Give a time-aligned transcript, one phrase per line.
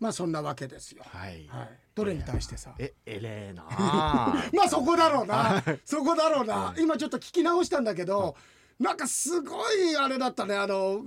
[0.00, 1.04] まあそんなわけですよ。
[1.06, 2.74] はいはい、どれに対してさ。
[2.78, 5.62] ええれえなあまあそこだろうな。
[5.84, 6.74] そこだろうな。
[6.78, 8.34] 今ちょっと聞き直したんだけど、
[8.78, 10.56] なんかすごいあれだったね。
[10.56, 11.02] あの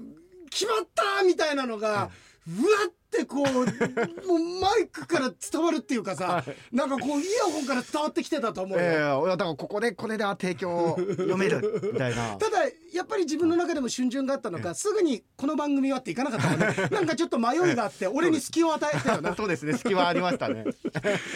[0.51, 2.09] 決まったみたいなのが、う
[2.47, 3.45] わってこう
[4.27, 8.83] もうマイクから伝わるっていうかさ、なんかこうイヤホンから伝わってきてたと思うよ。
[8.83, 12.35] ええいやだからここでこれであ提供読めるみたいな。
[12.37, 16.67] ただやっぱり自分の中でも瞬順があったのか、すぐにこの番組はっていかなかったもんね。
[16.91, 20.65] なんかちょっと迷いがあって俺に隙を与えたよなそうですね隙はありましたね。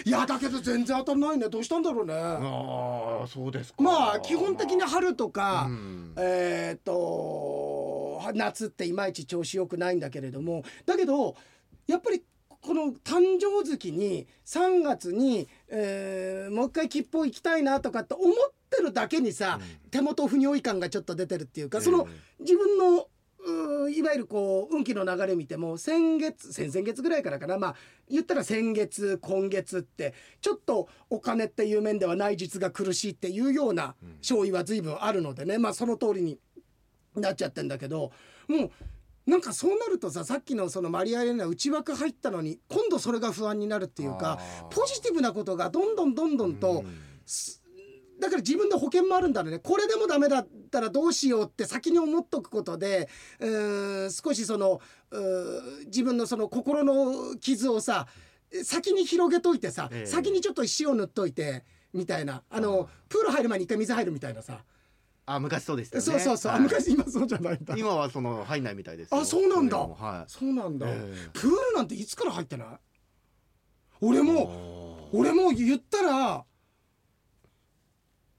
[0.04, 1.48] いやだけど全然当たんないね。
[1.48, 2.14] どうしたんだろうね。
[2.16, 3.82] ああそうですか。
[3.82, 6.14] まあ基本的に春とか、うん。
[6.18, 6.86] えー
[8.34, 10.64] 夏っていまいち調子よくないんだけれども。
[10.86, 11.36] だけど
[11.88, 12.24] やっぱり
[12.62, 18.36] この誕生月に3月に、えーもう一回吉報行きたいなとかって思っ
[18.70, 19.60] てるだけにさ、
[19.92, 22.08] 手元不如意感がちょっと出てるっていうか、その
[22.40, 23.08] 自分の
[23.40, 27.58] うーいわゆるこう運気の流れ見ても先月先々月ぐらいからかな。
[27.58, 27.76] まあ
[28.10, 35.58] 言ったら先月今月ってちょっとお金っていう面では内実が苦しいっていうような勝意は随分あるのでね。
[35.58, 36.40] まあその通りに
[37.22, 38.12] なっちゃってんだけど
[38.48, 38.72] もう
[39.30, 46.86] なんかそうなるとささっきのそのマリア・エレナ内枠入ったのに今度それが不安になるっていうかポジティブなことがどんどんどんどんと、
[47.26, 47.62] す
[48.20, 49.60] だから自分の保険もあるんだろうね。
[49.60, 58.08] これでもダメだったらどうしようって先に思っとくことでうーん少しそのうー自分のその心の傷をさ
[58.64, 60.06] 先に広げといてさ、ええ。
[60.06, 62.44] 先にちょっと塩塗っといてみたいな。
[62.50, 64.64] あのプール入る前に一回水入るみたいなさ、
[65.30, 66.06] あ昔そうでしたよね。
[66.06, 66.64] そうそうそう、あはい。
[66.64, 67.76] 昔今そうじゃないんだ。
[67.78, 69.14] 今はその入んないみたいです。
[69.14, 69.78] よあそうなんだ。
[69.78, 70.32] はい。
[70.32, 71.30] そうなんだ、ええ。
[71.34, 72.68] プールなんていつから入ってない？
[74.00, 76.46] 俺も俺も言ったら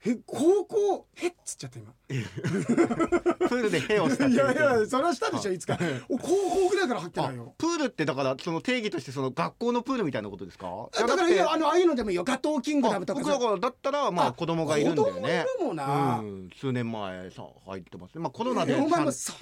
[0.05, 5.77] え高校へっつっちゃった今 プールでヘをしたいやいやそれはしたでしょいつか。
[6.09, 7.53] お高校ぐらいから入ってあないよ。
[7.57, 10.89] プールってだからその定義としてその学校のプールみたいなことですか？
[10.91, 12.23] だからいやあのああいうのでもいいよ。
[12.23, 13.25] ガトーキングダムとかさ。
[13.33, 15.45] 僕だからだったらまああ子供がいるんだよね。
[15.57, 16.19] 子供もんな。
[16.19, 18.21] うん、数年前さ入ってますね。
[18.21, 19.33] まあコロナでえお前もさ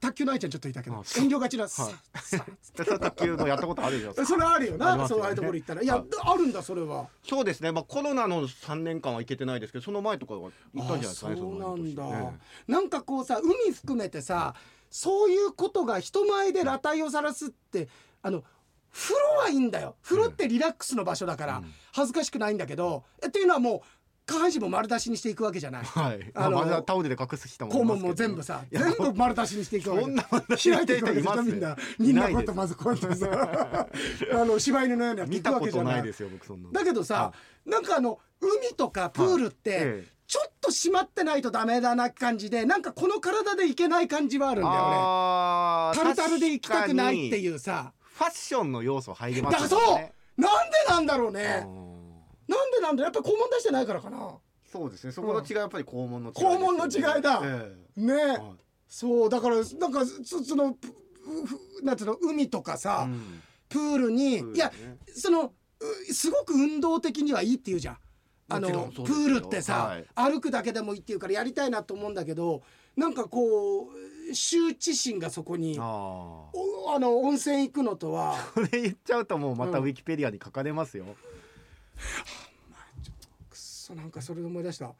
[0.00, 1.86] 卓球の愛ちゃんちょっといたけど遠慮がちなさ
[2.76, 5.82] 卓球のやったことあるじゃんそれあるよなそうああいうところ行ったら。
[5.82, 7.08] いやあるんだそれは。
[7.22, 7.72] そうですね。
[7.72, 12.38] まあコロナの3年間は行けてないですけどその前とかは行ったんじゃないですかねなんだ、ね。
[12.66, 14.54] なんかこうさ海含めてさ
[14.90, 17.88] そういうことが人前で裸体を晒すって
[18.22, 18.42] あの
[18.90, 19.96] 風呂はいいんだよ。
[20.02, 21.72] 風呂ってリラックスの場所だから、うん。
[21.92, 23.80] 恥ずかしくないんだけどえっていうのはもう
[24.24, 25.84] 下半身も丸出しにしていくわけじゃない。
[25.84, 26.20] はい。
[26.34, 31.76] あのまあタオルで隠す人もい肛門も全部さ全部丸出しにしていくわけそんな丸出しに開いていくわけじゃみんな。
[31.98, 33.88] みんなこうやってまずこうやってさ
[34.32, 35.72] あの柴犬のようにやってい見くわたことない。
[35.72, 36.72] けじゃないですよ僕そんなの。
[36.72, 37.32] だけどさ
[37.64, 45.98] なんかあの海とかプールって、ちょっと締まってないとダメだな感じでなんかこの体でいけない感じはあるんだよね。
[45.98, 47.94] タルタルで行きたくないってういうさ。
[48.02, 49.80] ファッションの要素入りまだからそう。
[49.80, 54.36] なんでなんだろうあねーなんでなんだやっぱり肛門出してないからかな。
[54.70, 55.12] そうですね。
[55.12, 57.40] そこの違いはやっぱり肛門の違いです肛門の違いだ。
[57.42, 58.12] えね。
[58.12, 58.40] えはい。
[58.86, 59.30] そう。
[59.30, 60.76] だからなんかそその
[61.82, 63.42] なんつうの海とかさ、うん。
[63.70, 64.52] プールに、ね。
[64.54, 64.70] いや
[65.14, 67.98] そのうすごく運動的にはいいって言うじゃん
[68.50, 70.06] あのプールってさ、はい。
[70.32, 72.62] 歩くだけでもいいっていうからやりたいなと思うんだけど
[72.96, 79.84] なんかこう羞恥心がそこにあの温泉行くのとはこれ言っちゃうともうまたうん。
[79.84, 81.04] ウィキペディアに書かれますよ、
[83.50, 84.92] くっそなんかそれで思い出した、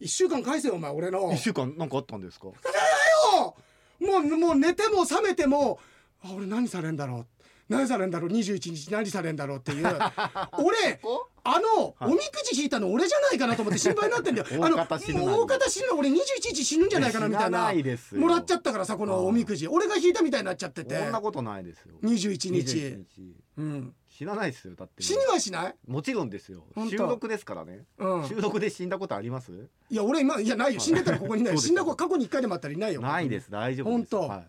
[0.00, 1.32] 一週間返せよお前俺の。
[1.32, 2.46] 一週間なんかあったんですか？
[3.36, 3.54] よ。
[4.00, 5.78] もうもう寝ても覚めても
[6.22, 7.26] あ俺何されんだろう
[7.68, 9.86] 何されんだろう？21日何されんだろうっていう。
[10.58, 12.12] 俺こあの、はい。
[12.12, 14.64] おみくじ引いたの俺じゃないかなと思って心配になってんだよ。
[14.64, 16.14] あ の大方死ぬな大方死ぬな俺21
[16.54, 18.20] 日死ぬんじゃないかなみたい死ななないですよ。
[18.20, 19.68] もらっちゃったからさこのおみくじ。
[19.68, 20.98] 俺が引いたみたいになっちゃってて。
[20.98, 21.94] そんなことないですよ。
[22.02, 22.76] 21日。
[22.76, 23.36] 21日。
[23.56, 25.02] うん、死なないですよだって。
[25.02, 26.64] 死にはしない、もちろんですよ。
[26.90, 29.52] 収録ですからね、うん、収録で死んだことあります？
[29.90, 30.80] いや俺今いやないよ。
[30.80, 33.50] 死んでたらここにいない死んだ子過去に1回でもあったらいないよないです。
[33.50, 34.10] 大丈夫です。
[34.12, 34.28] 本当。
[34.28, 34.44] は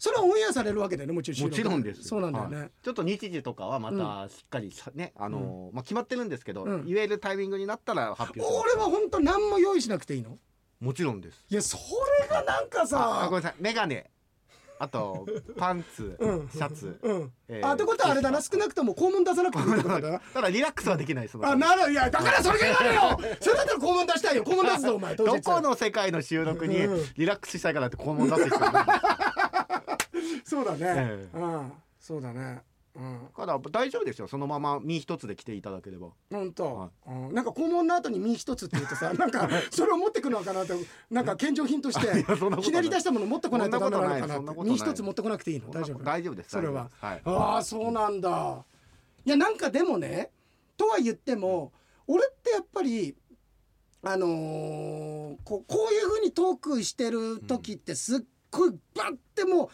[0.00, 1.40] それはオンエアされるわけだよねもちろん。
[1.42, 2.04] も録ちろんです。
[2.04, 2.70] そうなんだよね、はい。
[2.82, 6.86] ちょっと日時とかはまたしっかりさねあのーまあ決まってるんですけど、うん。
[6.86, 10.38] 言えるタイミングになったら発表俺は本当何も用意しなくていいの？
[10.80, 11.44] もちろんです。
[11.50, 11.76] いやそ
[12.22, 13.62] れがなんかあさごめんなさい。
[13.62, 14.10] メガネ。
[14.82, 15.26] あと
[15.58, 16.48] パンツ、うん。
[16.48, 18.40] シャツ、うん、えーあってことはあれだな。
[18.40, 20.20] 少なくとも肛門出さなくてもいいだな。
[20.32, 21.92] ただリラックスはできないですあなる。
[21.92, 23.36] いやだからそれが言われるよ。
[23.42, 24.44] それだったら肛門出したいよ。
[24.44, 25.14] 肛門出すぞお前。
[25.16, 27.04] 当 ど日この世界の収録にうん。
[27.14, 28.58] リラックスしたいからって肛門出す人
[30.44, 31.38] そうだね、ええ。
[31.38, 31.72] うん。
[31.98, 32.62] そうだね。
[32.96, 33.22] うん。
[33.36, 34.26] だから大丈夫ですよ。
[34.28, 36.08] そのまま身一つで来ていただければ。
[36.30, 40.74] 本当、はうん、なんか肛門の後に身一つって言うとさ なんかそれを持ってくのかなって
[41.10, 42.24] なんか献上品として
[42.62, 44.72] ひねり出したもの持ってこないとダメなのかなそんなってことない。
[44.72, 45.70] 身一つ持ってこなくていいの？
[45.70, 46.04] 大丈夫？
[46.04, 46.50] 大丈夫です。
[46.50, 46.90] それは。
[47.00, 47.22] はい。
[47.24, 48.64] ああそうなんだ。
[49.24, 50.30] いやなんかでもね
[50.76, 51.72] とは言っても
[52.06, 53.14] 俺ってやっぱり
[54.02, 59.68] あのーこうこういうふうにトークしてる時ってすっごいバッてもう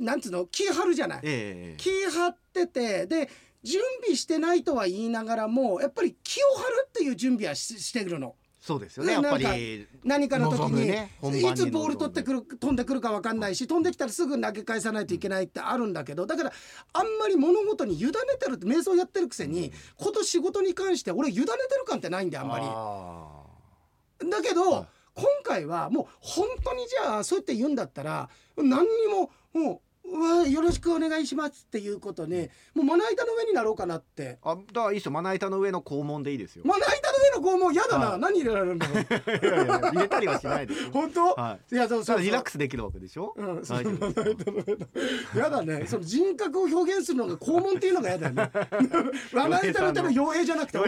[0.00, 0.46] なんつうの？
[0.46, 1.20] 気張るじゃない。
[1.22, 3.30] ええ気張っててで
[3.62, 8.34] 準備してないとは言いながらもやっぱり気を張るっていう準備はししてくるの。
[8.60, 16.52] そうですよねやっぱねなんかり何かの時に、ねいつボール取ってくる飛んでくるか分かんないし飛んできたらすぐ投げ返さないといけないってあるんだけどだから
[16.94, 21.54] あんまり物事に委ねてるって瞑想やってるくせにこと仕事に関して俺委ねてる
[21.86, 22.64] 感ってないんだよあんまり。
[22.66, 24.86] あだけど、はい。
[25.14, 34.38] 今回はもう本当にじゃあそうやって言うんだったら何にももううわよろしくお願いしますっていうことにもうまな板の上になろうかなって。
[34.44, 35.12] ーあだからいいですよ。
[35.12, 36.62] まな板の上の肛門でいいですよ。
[36.66, 38.20] まな板の上の子も嫌だな、はい。
[38.20, 38.96] 何入れられるんだろう。
[39.00, 40.90] いやいや入れたりはしないですよ。
[40.92, 41.74] 本当、はい。
[41.74, 43.34] やそうそうリラックスできるわけでしょ？
[43.36, 44.84] うん、大丈夫で
[45.32, 45.86] すやだね。
[45.86, 48.50] その人格を表現するのが肛門っていうのがやだよね。
[49.32, 50.84] まな板の手の傭兵じゃなくてリ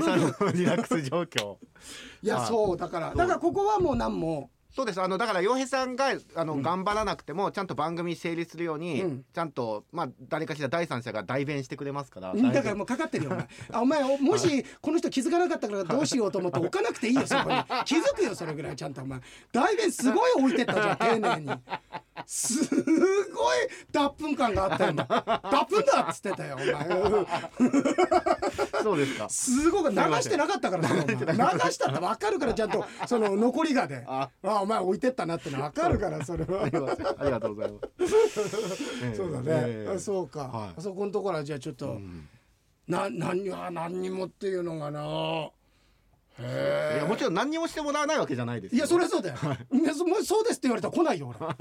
[0.64, 1.56] ラックス状況。
[2.22, 2.48] いやはい。
[2.48, 3.08] そうだから。
[3.08, 5.00] そうだからここはもう何もそうです。
[5.00, 6.62] あのだから洋平さんがあの、うん。
[6.62, 9.24] 頑張らなくてもちゃんと番組成立するように、うん。
[9.32, 12.34] ちゃんとまあ誰かしら第三者が代弁してくれますから。
[12.34, 13.48] だからもうかかってるよお前。
[13.72, 17.56] あお前おもしこの人気づかなかったからどうしようと思って置かなくていいよそこに
[17.86, 19.18] 気づくよそれぐらいちゃんとお前。
[19.50, 21.50] 代弁すごい置いてったじゃん丁寧に
[22.26, 22.64] す
[23.32, 23.58] ごい
[23.92, 26.72] 脱粉感があったよ 脱粉だっつってたよお前。
[28.82, 29.28] そうですか。
[29.28, 30.96] すごく流してなかったから流
[31.70, 31.90] した。
[31.90, 34.30] って分かるからちゃんとその残りがであ。
[34.42, 36.62] あお前置いてったなっての分かるからそれは。
[36.62, 39.16] ありがとうございます。
[39.16, 39.94] そうだね、ええ。
[39.94, 40.74] あそうか、はい。
[40.78, 42.28] あそこのところはじゃあちょっと、うん。
[42.88, 45.50] な何は何にもっていうのがな
[46.38, 48.78] いへやもちろん何にもしてもらわないわけじゃないですよ。
[48.78, 49.34] いやそれはそうだよ、
[49.70, 51.48] ねそもうそうですって言われたら来ないよ俺。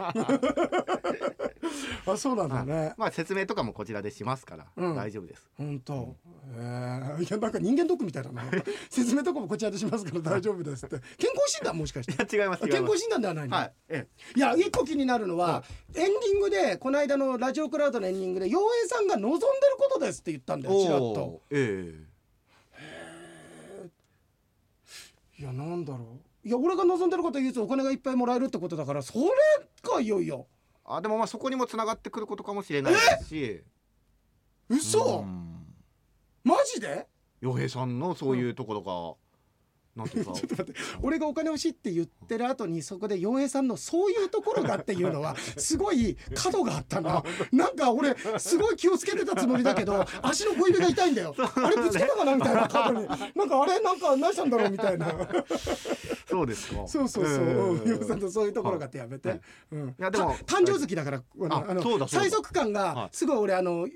[2.08, 4.96] あそうなんだね、まあ説明とかもこちらでしますから、うん。
[4.96, 5.50] 大丈夫です。
[5.58, 6.16] 本当。
[6.58, 8.44] ええいやなんか人間ドックみたいだな。
[8.90, 11.00] 説明とかもこちらでしますから大丈夫ですって。
[11.18, 12.14] 健康診断もしかして。
[12.14, 13.56] いや違います健康診断ではないの？
[13.58, 13.74] はい。
[13.90, 15.64] えいや一個気になるのは、は
[15.96, 21.42] エンディングでこの間のラジオクラウドのエンディングで陽平さんが望んでることですって言ったんだえよちらっおと。
[21.50, 21.56] ー
[22.04, 22.15] え
[25.38, 26.48] いやなんだろう。
[26.48, 29.30] いや俺が望んでることは言うとお金がいっぱいもらえるってことだからそれ
[29.82, 30.48] かいよいよ。
[30.52, 30.56] え
[30.86, 33.64] あでもまあそこにもつながってくることかもしれないですし
[34.70, 35.52] 嘘、うん
[36.44, 37.08] マジで？
[37.42, 39.16] 洋平さんのそういうところが、
[39.96, 40.34] なんていうか。
[40.36, 40.74] ちょっと待って。
[41.02, 47.24] 俺がお金欲しいって言ってる後にそこで洋平さんのそういうところがっていうのは すごい角があったな。
[47.52, 51.36] なんか俺すごい気をつけてたつもりだけど足の小指が痛いんだよ。
[51.56, 53.08] あれぶつけたかなみたいな角に。
[53.08, 55.08] なんかあれなんか何したんだろうみたいな。
[56.30, 56.88] そうですか。
[56.88, 57.82] そうそうそう。
[57.86, 59.42] 洋平さんとそういうところがってやめて、はい。
[59.72, 62.26] うん、いやでもた誕生月だからあのそうだそうだ。
[62.26, 62.74] 最速感はい。
[62.74, 63.88] がすごい俺あの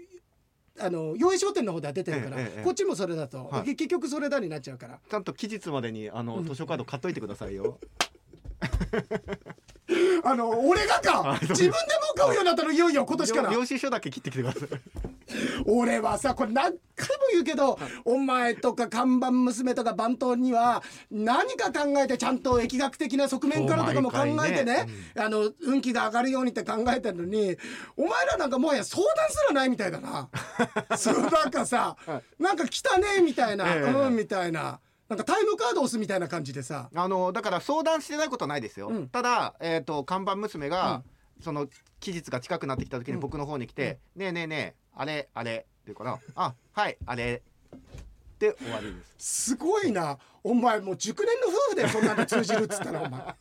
[0.81, 2.63] あの洋平商店の方では出てるから、ええええ。
[2.63, 3.75] こっちもそれだと、はい。
[3.75, 4.99] 結局それだになっちゃうから。
[5.09, 7.79] ちゃんと期日までにあの図書カード買っといてくださいよ。
[10.23, 11.73] あの俺がか 自分でも
[12.15, 13.51] う買うようになったのいよいよ今年から。
[13.51, 14.69] 領収書だけ切ってきてください。
[15.69, 24.29] 俺はさこれ何回も言うけど、お前とか看板娘とか番頭には何か考えてちゃんと疫学的な側面からとかも考えてね。
[24.29, 24.87] そう毎回ね。
[25.17, 27.55] あの運気が上がるようにって考えてるのに
[27.95, 30.29] お前らなんかもはや相談すらないみたいだな。
[30.97, 31.95] そうなんかさ
[32.39, 33.81] なんか来たねみたいな、ええ。
[33.83, 34.79] うんみたいな。
[35.07, 36.89] なんかタイムカード押すみたいな感じでさ。
[36.93, 38.89] あのだから相談してないことはないですよ。
[38.89, 39.09] うん。
[39.09, 41.03] ただえっ、と看板娘が、
[41.41, 41.67] その
[41.99, 43.19] 期日が近くなってきた時にうん。
[43.19, 47.41] 僕の方に来て、ねえねえねえあれあれ言うから、あはいあれ。
[48.39, 49.49] で終わりです。
[49.51, 50.17] すごいな。
[50.43, 53.35] お前もう熟年の夫婦でそんなの通じるっつったらお前。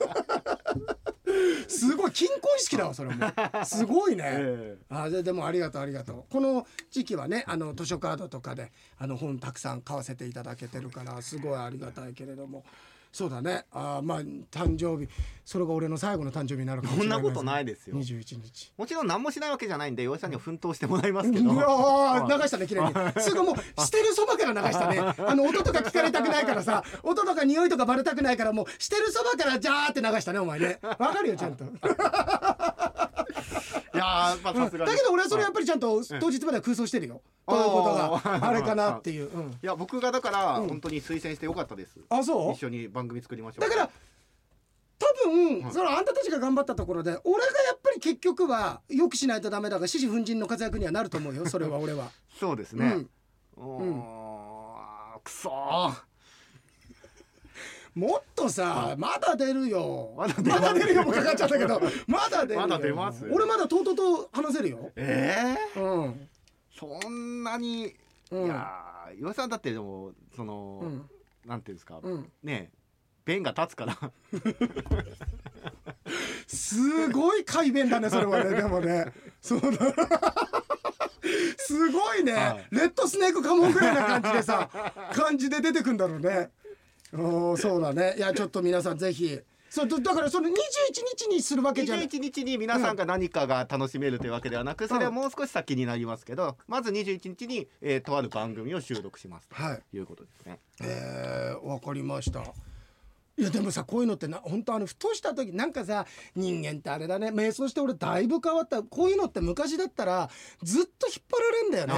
[1.68, 3.26] すごい金婚式だわそれも。
[3.64, 4.76] すごいね、 え。
[4.88, 6.32] あででもありがとうありがとう。
[6.32, 12.64] この時期はねあの図書カードとかであの本たくさん買わせていただけてるからすごいありがたいけれども
[13.12, 13.64] そうだね。
[13.72, 15.08] あまあ誕生日。
[15.44, 17.96] それが俺の最後の誕生日になるかもしれないそんなことないですよ。
[17.96, 18.72] 21日。
[18.76, 21.56] もちろん何もしないわけじゃないんで洋平さんには奮闘してもらいますけうど。
[21.56, 23.22] わー流したね綺麗に。
[23.22, 24.98] すぐもう してるそばから流したね。
[25.00, 30.78] あの音とか聞かれたくないからさ音とか匂いとかバレたくないからもうしてるそばからジャーって流したねお前ね。
[30.82, 31.64] わかるよちゃんと。
[31.64, 31.68] い
[33.98, 34.90] やーまあさすがに。
[34.90, 37.22] だけど俺はそれやっぱりちゃんと当日までは空想してるよ。
[37.46, 39.50] どういうことがあれかなっていう、うん。
[39.50, 40.68] いや僕がだからうん。
[40.68, 41.98] 本当に推薦してよかったです。
[42.08, 42.52] あそう？
[42.52, 43.68] 一緒に番組作りましょう。
[43.68, 43.90] だから
[44.98, 45.72] 多分、はい。
[45.72, 52.10] そのあんたたちが頑張ったところで俺がやっぱり結局はよくしないとダメだが獅子奮陣の活躍にはなると思うよそれは俺は。
[52.38, 53.06] そうですね。
[53.56, 56.07] うん、おーくそー
[57.94, 58.96] もっとさ、はい。
[58.96, 60.14] まだ出るよ。
[60.16, 60.34] まだ
[60.74, 62.60] 出るよもかかっちゃったけど まだ出るよ。
[62.60, 64.92] まだ出ます俺まだとうとうと話せるよ。
[64.96, 66.28] ええうん。
[66.78, 67.94] そんなに、
[68.30, 68.44] うん。
[68.46, 71.10] いやー岩井さんだってでもその、うん。
[71.46, 72.30] なんていうんですか、うん。
[72.42, 72.78] ねえ
[73.24, 73.96] 弁が立つから。
[76.46, 78.56] すごい快弁だねそれはね。
[78.56, 79.12] でもね。
[79.42, 79.68] そうだ。
[81.58, 82.66] すごいね、はい。
[82.70, 84.70] レッドスネークカモンぐらいな感じでさ
[85.12, 86.50] 感じで出てくんだろうね
[87.14, 88.14] おーそうだね。
[88.16, 89.38] いやちょっと皆さんぜひ。
[89.70, 92.06] そうだだからその21日にするわけじゃない。
[92.06, 99.82] 21日に皆さんが何かが楽しめるというわけではなく、それはもう少し先になりますけどまず21日に、えーとある番組を収録しますはい。
[99.90, 100.58] ということですね。
[100.82, 102.42] えー、わかりました
[103.38, 107.28] いやでもさこういうのってな本当あのふとした時なんかさ人間ってあれだね。
[107.28, 108.82] 瞑想して俺だいぶ変わった。
[108.82, 110.28] こういうのって昔だったら
[110.62, 111.92] ずっと引っ張られんだよね。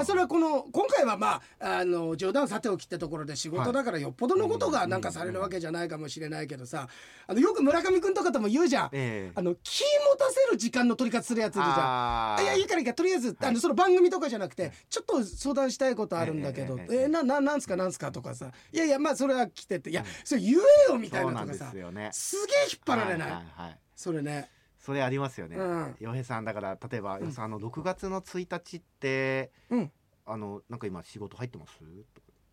[0.00, 6.88] あそれはこの今回はまああの冗談さておきってところで仕事だからよっぽどのことがなんかされるわけじゃないかもしれないけどさ
[7.26, 9.32] あのよく村上君とかとも言うじゃん、ええ。
[9.34, 12.42] あの気持たせる時間の取り方するやついるじゃん。
[12.42, 16.94] いやいいからいいからとりあえず、あのその番組とかじゃなくてちょっと相談したいことあるんだけど、ええ。
[16.94, 17.02] ええ。
[17.02, 18.50] えなななんすかなんすかとかさ。
[18.72, 19.90] いやいやまあそれは来てって。
[19.90, 22.10] いやそれ言えよみたいそうなんでなとかさすよね。
[22.12, 23.78] すげえ引っ張られない、はいはいはい。
[23.94, 24.50] それね。
[24.78, 25.56] それありますよね。
[25.56, 25.96] うん。
[25.98, 29.92] 洋平さんだから例えば洋平さんあの6月の1日ってうん。
[30.26, 31.72] あのなんか今仕事入ってます？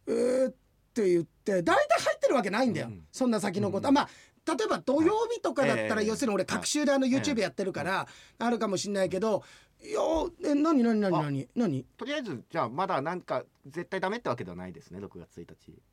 [0.07, 0.55] えー、っ
[0.93, 3.03] て言って大体入ってるわけないんだよ、うん。
[3.11, 3.93] そんな先のこと、うん。
[3.93, 4.09] まあ
[4.47, 6.07] 例えば土曜日とかだったら、はい。
[6.07, 6.47] 要するに俺はい。
[6.47, 8.07] 隔週であのええ YouTube やってるから
[8.39, 9.43] あるかもしんないけど
[9.83, 9.99] いや
[10.43, 11.85] え何何何何何？
[11.97, 15.45] とりあえずじゃあまだなんか絶対ダメってわけではないですね6月1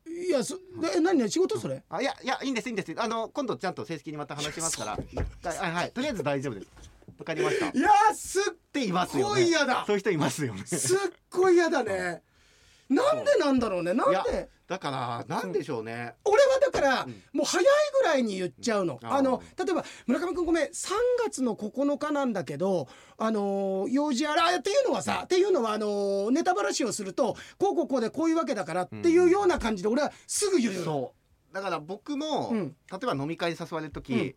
[0.05, 0.27] 日。
[0.27, 0.57] いやそ
[0.95, 1.83] え何何仕事それ？
[1.89, 2.93] あいやいやいいんですいいんです。
[2.97, 4.91] あの今度ちゃんと正式にまた話しますから。
[5.51, 6.67] はいはいとりあえず大丈夫です。
[7.19, 7.67] わかりました。
[7.67, 9.83] っいやすっていますよごねい嫌だ。
[9.85, 10.65] そういう人いますよね。
[10.65, 10.97] すっ
[11.29, 12.23] ごい嫌だね
[12.93, 13.93] なんでなんだろうね。
[13.93, 14.49] なんで？
[14.67, 17.11] だからなんでしょうね、俺はだから、うん。
[17.33, 17.65] もう早い
[18.01, 18.99] ぐらいに言っちゃうの。
[19.03, 20.91] あの例えば村上君ごめん3
[21.25, 30.83] 月の9日なんだけどあのー用事あらっていうのはさっていうのはあのーネタばらしをするとこうこうこうでこういうわけだからっていうような感じで俺はすぐ言うよ。
[30.83, 31.13] そ
[31.51, 31.53] う。
[31.53, 32.75] だから僕も、うん。
[32.91, 34.35] 例えば飲み会に誘われる時、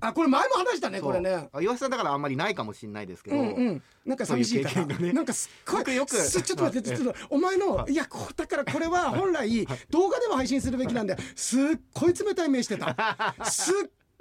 [0.00, 1.48] あこれ前も話したねこれね。
[1.52, 4.74] あ岩井さんだからあんまりないかもしれないですけど、うんうん、なんか寂しいから。
[4.74, 5.12] そういう経験がね。
[5.12, 7.94] なんかすっごい僕よくすちょっと待ってちょっとお前のい。
[7.94, 11.20] やだからこれは本来動画でも配信するべきなんだよ。
[11.34, 11.60] すっ
[11.94, 12.96] ごい冷たい目してた。
[13.44, 13.74] すっ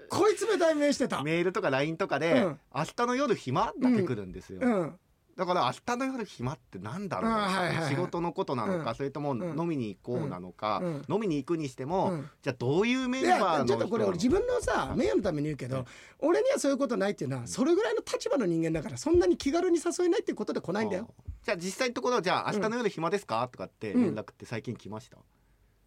[0.09, 1.23] ごい冷たい目してた。
[1.23, 2.59] メールとか LINE とかで、うん。
[2.75, 3.73] 明日の夜暇？
[3.79, 4.99] だけ来るんですよ、うん
[5.37, 7.89] だから明日の夜暇ってなんだろう、あはいはいはい。
[7.89, 8.95] 仕事のことなのか、うん。
[8.95, 9.59] それともん。
[9.59, 11.05] 飲みに行こうなのか、うん。
[11.09, 12.29] 飲みに行くにしても、うん。
[12.41, 15.85] じゃあどういうメンいバーのやちょっとこれ俺自人分のさ名誉のために言うけど
[16.19, 21.13] 俺にはそういうことないっていうのはそれぐらいの立場の人間だからそんなに気軽に誘えないっていうことで来ないんだよ。
[21.43, 25.17] じゃあ実際のところじゃあ明日の夜暇ですか、とかって連絡って最近来ました、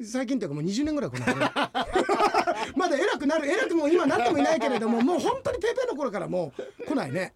[0.04, 1.36] 最近っていうかもう20年ぐらい来ない。
[1.36, 1.50] ね
[2.76, 7.34] まだ偉くなる偉くも今なってもいないけれどももう本当にペーペーの頃からもう来ないね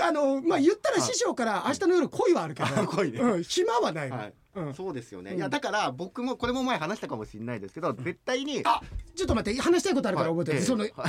[0.00, 3.18] あのまあ言ったら師匠から明日の夜恋はあるけど恋ね。
[3.20, 4.34] うん、暇はないの、はい。
[4.56, 4.74] うん。
[4.74, 5.36] そうですよね、うん。
[5.38, 8.80] いやだから僕もこれも前話したかもしれないですけど、絶対にあ
[9.14, 10.38] ちょっと待って話したいことあるからはい。
[10.38, 10.64] 覚えてる、ええ。
[10.64, 10.92] その、はい。
[10.92, 11.06] ああ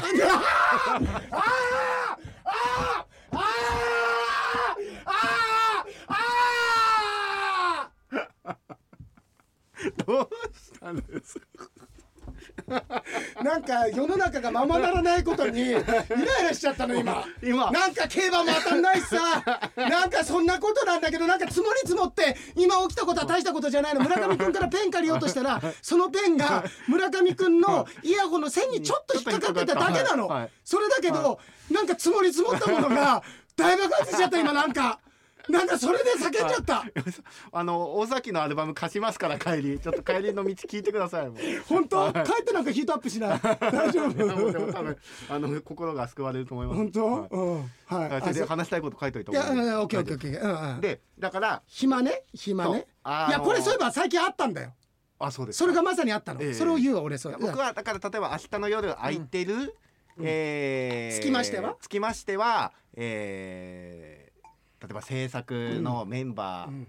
[2.12, 3.46] ああ
[5.06, 5.16] あ
[6.08, 6.14] あ
[8.46, 8.58] あ
[10.06, 11.70] どうしたんですか？
[13.44, 15.84] なんか世の中がままならないことにイライ
[16.44, 17.26] ラしちゃったの今。
[17.42, 17.72] 今。
[17.72, 19.72] なんか競馬も当たんないしさ。
[19.76, 24.02] なんかそんなことなんだけどなんか積もり積もって今起きたことは大したことじゃないの。
[24.02, 30.28] 村上君からペン借りようとしたらそのペンが村上君のイヤホンの線にちょっと引っかかってただけなの。
[30.28, 30.50] はい。
[30.66, 31.40] それだけど
[31.72, 33.24] なんか積もり積もったものが
[33.56, 35.00] 大爆発しちゃった今なんか
[35.50, 36.84] なんかそれで叫んじゃった。
[37.52, 39.80] あの大崎のアルバム貸しますから帰り。
[39.80, 41.32] ちょっと帰りの道聞いてください
[41.68, 41.98] 本当？
[41.98, 42.14] はい。
[42.14, 43.40] 帰ってなんかヒートアップしない？
[43.42, 44.14] 大丈夫？
[44.74, 44.98] 多分
[45.30, 46.78] あの心が救われると思います。
[46.78, 47.06] 本当？
[47.12, 47.30] はい。
[47.32, 47.56] うん。
[47.58, 48.10] はい。
[48.10, 48.48] はいそれであそう。
[48.48, 49.42] 話したいこと書いといたいや、
[49.82, 50.80] オッケーオッケーオッケー。
[50.80, 52.88] でだから暇ね、暇ね？
[53.06, 54.74] いや、これそういえば最近あったんだよ。
[55.20, 56.42] あそうですそれがまさにあったの。
[56.44, 56.54] ええ。
[56.54, 57.38] それを言うわ、俺、それ。
[57.40, 59.76] 僕はだから例えば明日の夜空いてる、
[60.22, 61.76] えーつきましては？
[61.82, 64.17] つきましては、えー
[64.82, 66.88] 例えば制作のメンバーうん。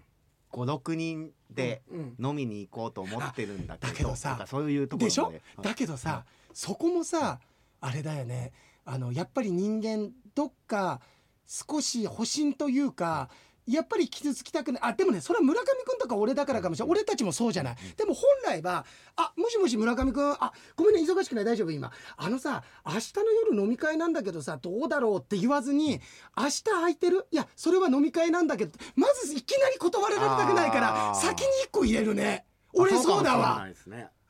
[0.51, 2.17] 56人でうん。
[2.19, 4.45] 飲みに行こうと思ってるんだけどあだけどさ。
[4.47, 5.11] そういうところで。
[5.11, 5.33] しょ？
[5.63, 7.39] だけどさ、そこもさ、
[7.81, 8.53] あれだよね。
[8.85, 11.01] あの、やっぱり人間、どっか
[11.47, 13.29] 少し保身というか、
[13.69, 14.83] やっぱり傷つきたくない。
[14.85, 16.91] あでもねそれは村上君とか俺だからかもしれない。
[16.93, 17.77] 俺たちもそうじゃない。
[17.97, 18.85] でも本来は
[19.17, 21.45] 「あもしもし村上君あごめんね忙しくない。
[21.45, 21.93] 大丈夫今。
[22.17, 26.01] あのさ明日の夜飲み会なんだけどさどうだろう?」って言わずに
[26.37, 27.27] 「明日空いてる？
[27.31, 32.47] いやそれは飲み会なんだけど」まずいきなり断られたくないから先に1個入れるね。
[32.73, 33.67] 俺あそうだわ。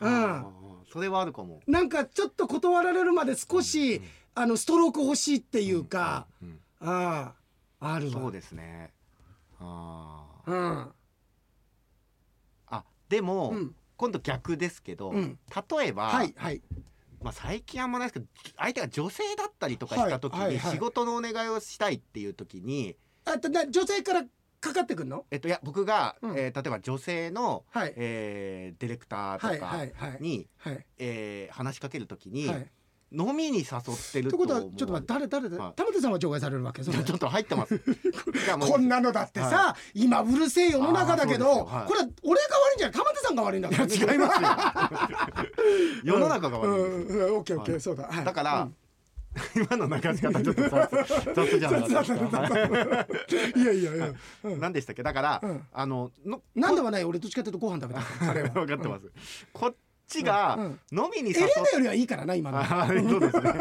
[0.01, 0.47] うん。
[0.93, 1.61] それはあるかも。
[1.67, 4.01] なんかちょっと断られるまで少し
[4.35, 6.27] あのストローク欲しいっていうか。
[6.43, 7.33] うんあ
[7.81, 8.13] ああるわ。
[8.21, 8.93] そうですね
[9.59, 10.93] あーうん。
[12.69, 12.85] あ。
[13.09, 13.75] でも、うん。
[13.97, 15.39] 今度逆ですけど、うん。
[15.79, 16.63] 例えば、はいはい。
[17.21, 20.59] まあ、最近あんまないですけど相手が女性だったりとかした時に、はいはい。
[20.59, 24.23] はい仕事のお願いをしたいっていう時に、あとな女性から
[24.61, 25.27] かかってくんの？
[25.31, 26.39] えっと、いや僕が、うん。
[26.39, 27.95] えー例えば女性の、はい。
[27.97, 30.19] えーディレクターはいとかはいはい。
[30.21, 30.87] に、はい。
[30.99, 32.71] えー話しかける時に、はい
[33.11, 33.67] 飲みに誘っ
[34.13, 35.59] てるとってことはちょっと待って誰誰はい。
[35.59, 36.83] だ玉手さんは除外されるわけ？
[36.85, 37.81] ちょっと入ってます。
[38.61, 41.89] こんなのだってさ、今うるせえ世の中だけど、はい。
[41.89, 42.93] これは俺が悪いんじゃない？
[42.93, 44.49] 玉手さんが悪いんだから、ね、違いますよ。
[46.05, 46.75] 世の中が悪いん。
[46.75, 47.81] うんうんオッケーオッケー、はい。
[47.81, 48.25] そうだ、はい。
[48.25, 48.75] だから、うん。
[49.55, 50.91] 今の流し方ちょっと雑
[51.35, 52.01] 雑じゃなかった。
[52.03, 53.07] ですか。
[53.57, 53.65] い。
[53.65, 54.13] やいやいや、
[54.45, 54.61] うん。
[54.61, 55.03] 何でしたっけ？
[55.03, 55.63] だから、うん。
[55.73, 58.01] あののなんではない俺どっちかっていうとご飯食べた
[58.53, 59.07] 分かってます、
[59.53, 59.75] こっ
[60.09, 60.59] ちが
[60.91, 62.59] 飲みに誘っエレナよりはいいからな今の。
[62.59, 63.53] あーそうですね。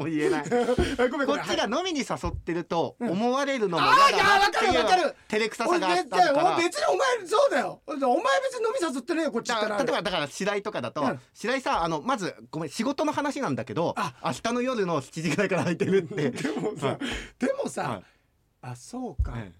[0.00, 0.44] もう言えない。
[0.48, 1.26] ごめんごめん。
[1.26, 5.16] こっちが飲みに誘ってると思われるのも嫌だなっていやわかるわかいうる。
[5.28, 7.82] 照れくささ俺があったから別にお前そうだよ。
[7.86, 11.20] お前別に飲み誘ってねえよこっちったらだから例えばだから白井とかだと、うん。
[11.34, 16.30] 白井さんあのまずごめん仕事の話なんだけどあ明日の夜の7時ぐらいから空いてるって。
[16.30, 16.98] でもさ、 はい。
[17.38, 18.04] でもさ、はい。
[18.62, 19.42] あそうか、はい。
[19.42, 19.59] あ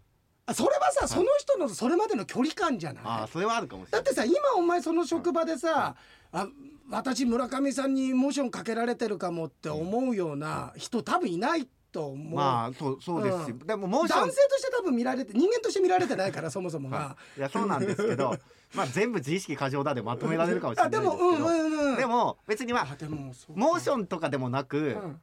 [0.54, 3.04] それはさ、その人のそれまでの距離感じゃない？
[3.04, 4.04] あーそれはあるかもしれない。
[4.04, 5.94] だってさ今お前その職場でさ、
[6.32, 6.48] あ
[6.90, 13.58] 私村上さんにモーションかけられてるかもって思うような人多分いないと思う、まあそうそうですし、うん。
[13.60, 17.16] でもモーション男性として多分見られて人間として見られてないからそもそもが。
[17.36, 18.36] いやそうなんですけど
[18.74, 21.10] まあ全部自意識過剰だでまとめられるかもしれあないでけど。
[21.12, 21.96] ですもうんうんうん。
[21.96, 23.60] でも別にまああでもそうか。
[23.60, 25.20] モーションとかでもなく、うん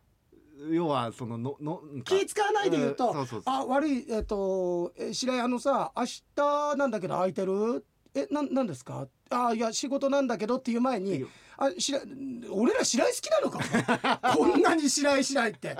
[0.71, 3.53] 要はそののの気使わないで言うと、んそうそうそう。
[3.53, 6.03] あ悪いえっ、とえ白井あのさ明
[6.35, 7.85] 日なんだけど空いてる？
[8.15, 9.07] えなんなんですか？
[9.29, 11.25] あいや仕事なんだけどっていう前に
[11.57, 12.01] あ白井
[12.49, 14.19] 俺ら白井好きなのか？
[14.35, 15.77] こんなに白井白井って。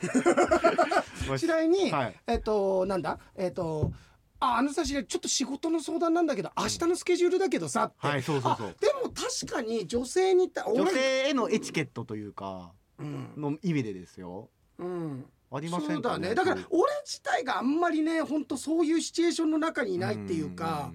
[1.36, 2.16] 白井に、はい。
[2.26, 3.18] えっ、となんだ？
[3.36, 3.92] えっ、と
[4.40, 8.68] ああのさちょっと仕事の相談なんだけど明日のスケジュールだけどさって、はいそうそうそう。
[8.68, 12.72] あでも確かに女性にた女俺性へのエチケットというか。
[12.72, 14.48] うんの意味でですよ。
[14.78, 15.24] うん。
[15.50, 16.34] ありませんそうだね。
[16.34, 20.92] だから俺自体があんまりね本当そういうシチュエーションの中にいないっていうか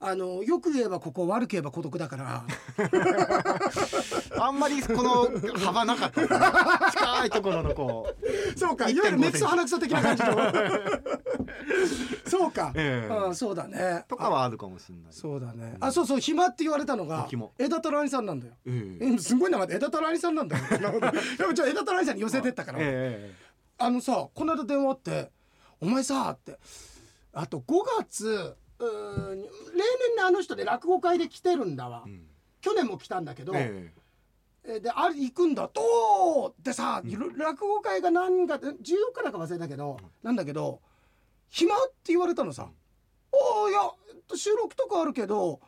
[0.00, 2.44] あのよく言えばここ悪く言えば孤独だから。
[2.78, 5.28] う んあんまりこの
[5.58, 6.28] 幅なかったね。
[6.90, 8.12] 近いところのこ
[8.54, 8.58] う。
[8.58, 10.30] そうかい1.5わゆるネクソ鼻くそ的な感じの
[12.36, 13.14] そうか、 ええ。
[13.14, 14.04] うん、そうだね。
[14.08, 15.12] とかはあるかもしれない。
[15.12, 15.76] そうだね。
[15.78, 18.54] あそうそう暇って言われたのが暇枝太郎さんなんだよ。
[18.66, 19.06] ええ。
[19.14, 20.64] えすごい名前で枝太郎さんなんだよ。
[20.78, 23.32] なるほどでもじゃあ枝太郎さんに寄せてったから、え
[23.78, 25.30] あのさこの間電話あって
[25.80, 26.58] 「お前さ」って。
[27.36, 32.26] あと5月例年ねあの人で落語会で来てるんだわ、えうん。
[32.60, 33.92] 去年も来たんだけど、え
[34.64, 34.80] え。
[34.80, 37.02] であれ行くんだとでさ、
[37.36, 38.76] 落語会が何月14
[39.14, 40.80] 日なんか忘れたけど、なんだけど
[41.54, 41.74] 暇？
[41.76, 42.68] って言われたのさ
[43.30, 43.80] 「おおいや
[44.34, 45.60] 収録とかあるけど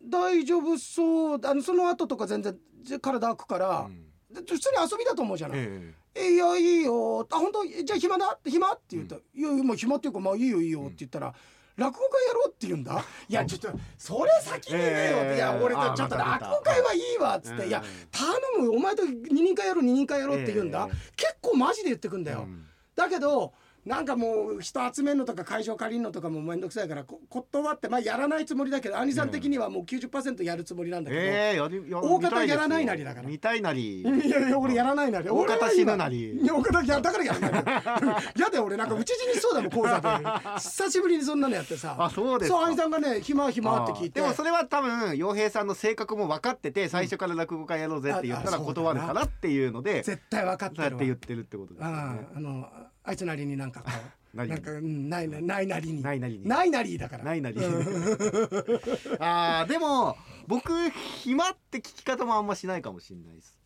[0.00, 1.40] 大丈夫そう。
[1.44, 2.56] あのその後とか全然
[3.00, 4.04] 体空くから、うん。
[4.30, 5.58] で普通に遊びだと思うじゃない。
[5.58, 6.34] ええ。
[6.34, 7.26] いやいいよ。
[7.30, 7.64] あ本当？
[7.66, 8.34] じゃあ暇だ？
[8.34, 8.72] って暇？
[8.72, 9.16] って言った。
[9.16, 11.34] ら、いやいやもう暇っていうかまあいいよいいよって言ったら、
[11.76, 13.02] 落語会やろうって言うんだ？
[13.28, 15.36] いやちょっとそれ先に言えよええ。
[15.36, 17.68] いや俺とあちょっと落語会はいいわっつって、うん。
[17.68, 21.12] いや頼むお前と二人会やろう二人会やろうって言うんだ、ええ。
[21.16, 22.66] 結構マジで言ってくんだよ、うん。
[22.94, 23.52] だけど
[23.88, 33.28] なんかもう人集めるのとか会場借りるのとかも面倒くさいからこ断ってまあやらないつもりだけど兄さん的にはもう90%やるつもりなんだけど、ええやりや大方やらないなりだから。
[33.28, 34.02] 見たいなり。
[34.02, 35.30] いやいや俺やらないなり。
[35.30, 36.38] 大方死ぬなり。
[36.44, 37.52] 大方だからやらない。
[37.52, 40.08] の やだよ俺なんか打ち死にそうだもん講座で。
[40.60, 41.96] 久しぶりにそんなのやってさ。
[41.98, 42.58] あそうですか。
[42.58, 44.20] そう兄さんがね暇暇って聞いて。
[44.20, 51.88] でもそれは多分洋平さんの性格も分かってて最初から落語会やろうぜって言ったら断るからっていうので絶対分かってそうやるわって言ってるってことですね。
[51.90, 52.68] ああの
[53.08, 53.90] あいつなりになんかこ
[54.34, 54.48] う何？
[54.50, 56.02] なんかうんないなないなりに。
[56.02, 56.46] ないなりに。
[56.46, 57.24] ないなりだから。
[57.24, 57.56] ないなり。
[59.18, 60.16] あーでも
[60.46, 63.58] 僕暇って聞き方もあんましないかもしれないです。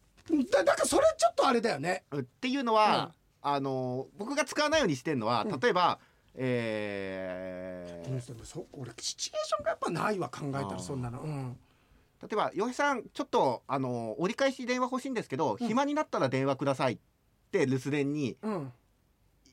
[0.52, 2.05] だだからそれちょっとあれだよね。
[2.16, 5.59] っていうのは、あの僕が使わないようにしてるのは、うん。
[5.61, 5.98] 例えば
[6.35, 10.70] えーでもそ俺シチュエーションがやっぱないわ考えたあー。
[10.74, 11.20] らそんなの。
[11.22, 11.59] うん。
[12.22, 15.66] 例えば「洋平さんちょっとあの折り返し電話欲しいんですけど、うん。
[15.66, 16.98] 暇になったら電話ください」っ
[17.50, 18.72] て留守電にうん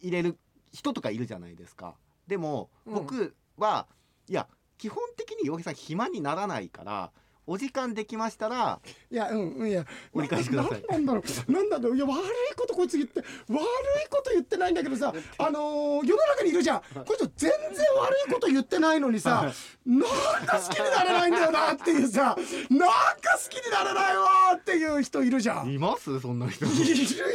[0.01, 0.37] 入れる
[0.71, 1.95] 人とかいるじゃないですか。
[2.27, 2.93] でもうん。
[2.93, 3.87] 僕は、
[4.27, 7.11] いや基本的に洋平さん暇にならないから
[7.51, 8.79] お時間できましたら
[9.11, 9.83] いやうんうんいや
[10.13, 10.81] 折り返しください。
[10.87, 11.51] ななんだろう。
[11.51, 11.95] なんだろう。
[11.95, 16.79] いや悪いことこいつ言って悪いこと言ってないんだけどさ あのー世の中にいるじゃん。
[16.81, 19.51] この人全然悪いこと言ってないのにさ
[19.85, 20.01] なん
[20.45, 22.37] か好きになれないんだよなっていうさ
[22.69, 25.69] なんか好きになれないわっていう人いるじゃん。
[25.69, 26.19] いいます？
[26.19, 26.65] そんな人。
[26.65, 26.71] る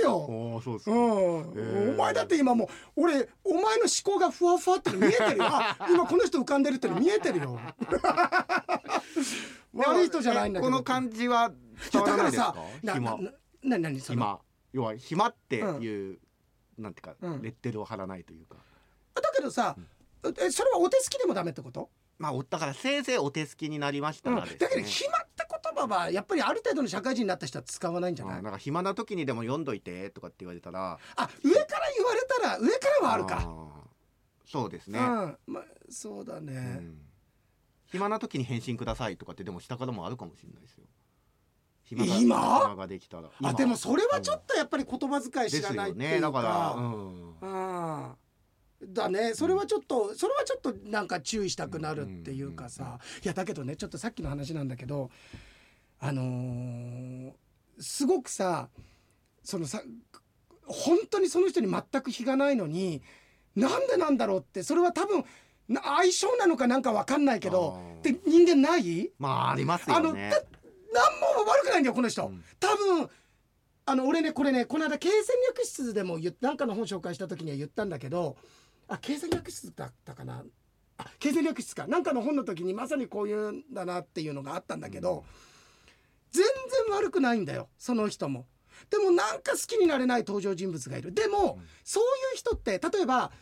[0.01, 0.17] よ。
[0.17, 1.95] おーそうですうかん、ー。
[1.95, 5.45] お前だって今もう俺お前の思考がふわふわっての見えてるよ。
[5.47, 7.59] あ今この人浮かんでるっての見えてるよ
[9.75, 10.71] 悪い人じゃないんだけど。
[10.71, 11.51] この感じは
[11.93, 12.57] 伝わらないですか？
[12.83, 13.11] な暇。
[13.11, 13.19] な
[13.63, 14.21] ななにその？
[14.21, 14.41] 暇。
[14.73, 16.19] 要は暇っていう、
[16.79, 17.43] なんていうか、うん。
[17.43, 18.57] レッテルを貼らないというか。
[19.15, 19.77] だけどさ、
[20.25, 28.45] えそれはお手すきでもダメってこと、まあおだからせいぜいお手すきになりましたうん、らですね、だけど暇って言葉はやっぱりある程度の社会人になった人は使わないんじゃない、うん。
[28.45, 30.99] なんか暇な時にでも読んどいてとかって言われたら。
[31.17, 33.37] あ上から言われたら上からはあるか。
[33.37, 34.51] ー。
[34.51, 35.39] そうですね、うん。
[35.47, 36.99] まあそうだね、うん
[37.95, 40.85] 暇な時に返信くださいとかってでも下からもあるかもしれないですよ。
[41.85, 42.61] 暇が今？
[42.61, 43.31] 暇ができたら。
[43.43, 46.21] あでもそれはちょっとやっぱり言葉遣い知らないっていうか、ね。
[46.21, 47.35] だから、うん。
[47.43, 48.17] ああ。
[48.83, 49.35] だね。
[49.35, 52.99] それはちょっとそれはちょっとなんか注意したくなるっていうかさ。
[53.25, 55.11] いやだけどねちょっとさっきの話なんだけど
[56.01, 57.33] あのー
[57.81, 58.69] すごくさ
[59.43, 59.83] そのさ
[60.67, 63.03] 本当にその人に全く非がないのに
[63.57, 65.25] なんでなんだろうってそれは多分
[65.69, 69.11] な相性なのかなんかわかんないけどって人間ない？
[69.19, 69.97] まあありますよね。
[69.97, 70.19] あのだ
[70.93, 72.27] 何も悪くないんだよこの人。
[72.27, 72.45] うん。
[72.61, 73.09] 多分
[73.87, 78.37] あの俺ねこれねこの間経戦略室でもなんかの本紹介した時には言ったんだけど
[78.89, 80.45] あ経戦略室だったかな？
[80.99, 81.87] あ経戦略室か。
[81.87, 85.25] なんかの本の時にまさにこういうんだなっていうのがあったんだけど、
[86.31, 86.45] 全
[86.89, 88.47] 然悪くないんだよその人も。
[88.91, 91.13] でもなんか好きになれない登場人物がいる。
[91.13, 91.67] でも、うん。
[91.85, 93.33] そういう人って例えば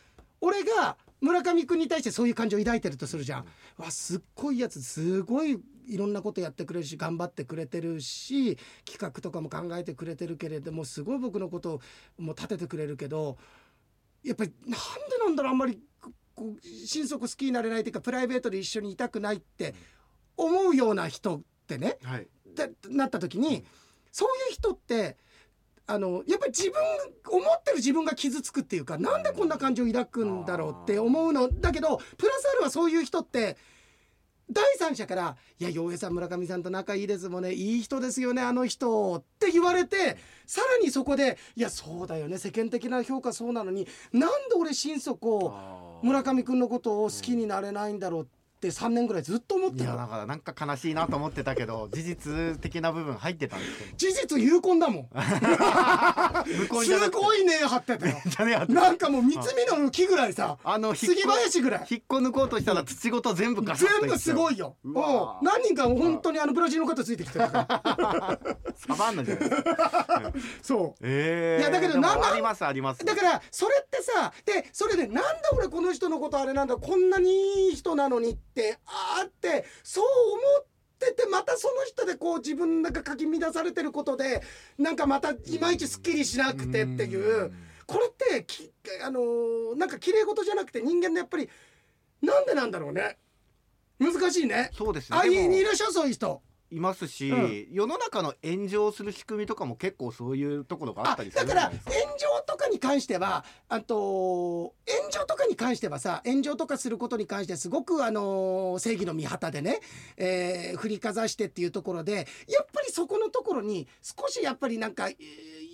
[0.40, 3.46] 俺が村上君に対してそういう感情を抱いてるとするじゃん。
[3.78, 11.80] わすっごいやつすごいいろんなことやってくれるし頑張ってくれてるし企画とかも考えてくれてるけれどもすごい僕のことを
[12.18, 13.36] もう立ててくれるけど
[14.24, 14.76] やっぱりなんで
[15.24, 19.74] なんだろうあんまりここう心底好きになれないというかプライベートで一緒にいたくないって
[20.36, 23.64] 思うような人ってねはいでなった時に、
[24.10, 25.16] そういう人って
[25.86, 26.80] あのやっぱり自分
[27.28, 31.48] 思ってる自分が傷つくっていうかなんでこんな感情を抱くんだろうって思うの。
[31.48, 33.56] だけどプラスアルはそういう人って
[34.50, 37.52] 第三者から「いや洋平さん村上さんと仲いいですもんね。
[37.52, 42.38] いい人ですよねあの人」って言われてさらにそこで「いやそうだよね。
[42.38, 55.08] 世間的な評価そうなのになんで俺心底村上君のことを好きになれないんだろう」って3年ぐらいずっと思っていやだたからなんか悲しいなと思ってたけど事実的な部分入ってたんですけど事実有根だもん。
[56.46, 58.66] すごい根張ってたよ。
[58.68, 61.86] なんかもう三つ目の木ぐらいさあの杉林ぐらい。
[61.90, 64.76] 引っこ抜こうとしたら土ごと全部ガサッと全部すごいよ。
[64.84, 64.88] う
[65.42, 68.38] 何人か本当にあのブラジルの方ついてきてるから
[68.74, 70.32] サバンナじゃないですか。
[70.62, 73.02] そええいやだけどでもなんありますあります。
[73.02, 78.51] うだからそれってさでそれでなんで俺この人のことあれなんだこんなにいい人なのにって
[78.86, 80.66] あってそう思っ
[80.98, 84.42] ててまたその人でこう自分がかき乱されてることで
[84.78, 87.52] なんかまたいまいちすっきりしなくてっていう。
[87.84, 88.72] これってき
[89.04, 91.48] あのーなんか綺麗事じゃなくて人間のやっぱり
[92.22, 93.18] なんでなんだろうね。
[93.98, 94.70] 難しいね。
[94.72, 95.18] そうですね。
[95.18, 95.54] あいでも。
[95.54, 96.40] いいらっしゃるそういう人
[96.72, 97.66] いますし、うん。
[97.70, 101.72] 世の中の炎上する仕組みとかも結構そういうところがああったりすだから炎
[102.18, 109.80] 上とかに関してはあと炎上とかに関してはさ炎上とかすることに関してすごくあのー正義の御旗でね、
[110.16, 115.16] えー振りかざしてっていうところでやっぱりそこのところに少しやっぱりなんかえー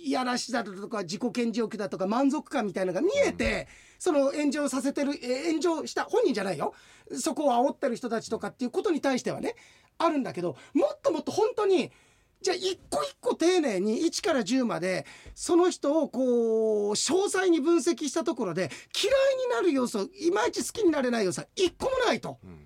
[0.01, 3.67] いやらしさだとか自己顕示欲だとか満足感みたいなのが見えて、
[3.99, 6.73] その炎上させてる、えー炎上した本人じゃないよ。
[7.19, 9.55] そこを煽ってる人たちとかっていうことに対してはね
[9.99, 11.91] あるんだけどもっともっと本当に
[12.41, 22.65] じゃあ一個一個丁寧に1から10までその人をこう詳細に分析したところで嫌いになる要素いまいち好きになれない要素は一個もないとうん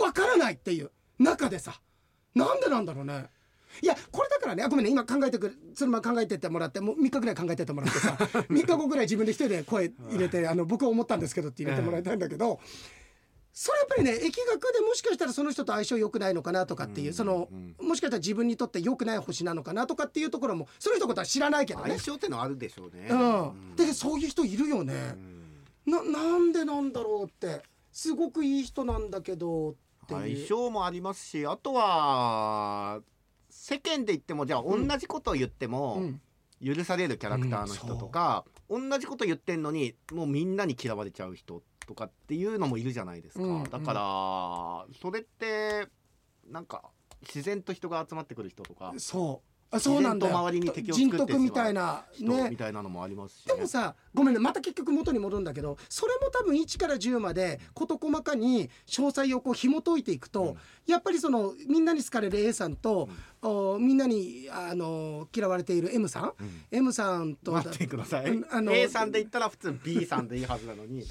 [0.00, 1.80] わからないっていう中でさ
[2.34, 3.26] なんでなんだろうね。
[3.82, 8.16] いやこれだからねあごめんね今考えてくるそのまま考えてってもらってもう3日ぐらい考えてってもらってさ
[8.50, 12.60] 3日後ぐらい自分で一人で声入れてあの僕は思ったんですけどって入れてもらいたいんだけど
[13.60, 17.88] それやっぱりね疫学でもしかしたらその人と相性良くないのかなとかっていう、うんそのうん。
[17.88, 21.88] もしかしたら自分にとって良くない星なのかなとかっていうところもその人のことは知らないけどね。
[21.88, 22.02] 相。
[22.02, 24.94] 性ってのはあるでしょうね、うん、でそういう人いるよね。
[25.86, 25.92] うん。
[25.92, 27.62] ななんでなんだろうって。
[27.90, 29.74] すごくいい人なんだけどっ
[30.06, 30.36] て相。
[30.46, 33.00] 性もありますしあとは
[33.50, 36.20] 世間で言ってもじゃあ同じことを言ってもうん。
[36.64, 45.88] 許されるキャラクターの人とか、同じこと言ってんのにもうみんなに嫌われちゃう人とかっていうのもいるじゃないですか、うんだからそれって
[46.50, 46.82] なんか
[47.22, 49.48] 自然と人が集まってくる人とかそう。
[49.70, 50.32] あそうなんだよ。
[50.32, 60.56] 自然と周りに敵を人徳みたいな人ねみたいなのもありますし、ねでもさごめんねまた結局元に戻るんだけどそれも多分1から10まで事細かに詳細をこう紐解いていくと、うん。
[60.86, 63.10] やっぱりそのみんなに好かれる A さんと、
[63.42, 66.64] おみんなにあの嫌われている M さん、うん。
[66.70, 71.04] M さんと待ってください、うんあの A さんで言ったら普通 B さんでいいはずなのに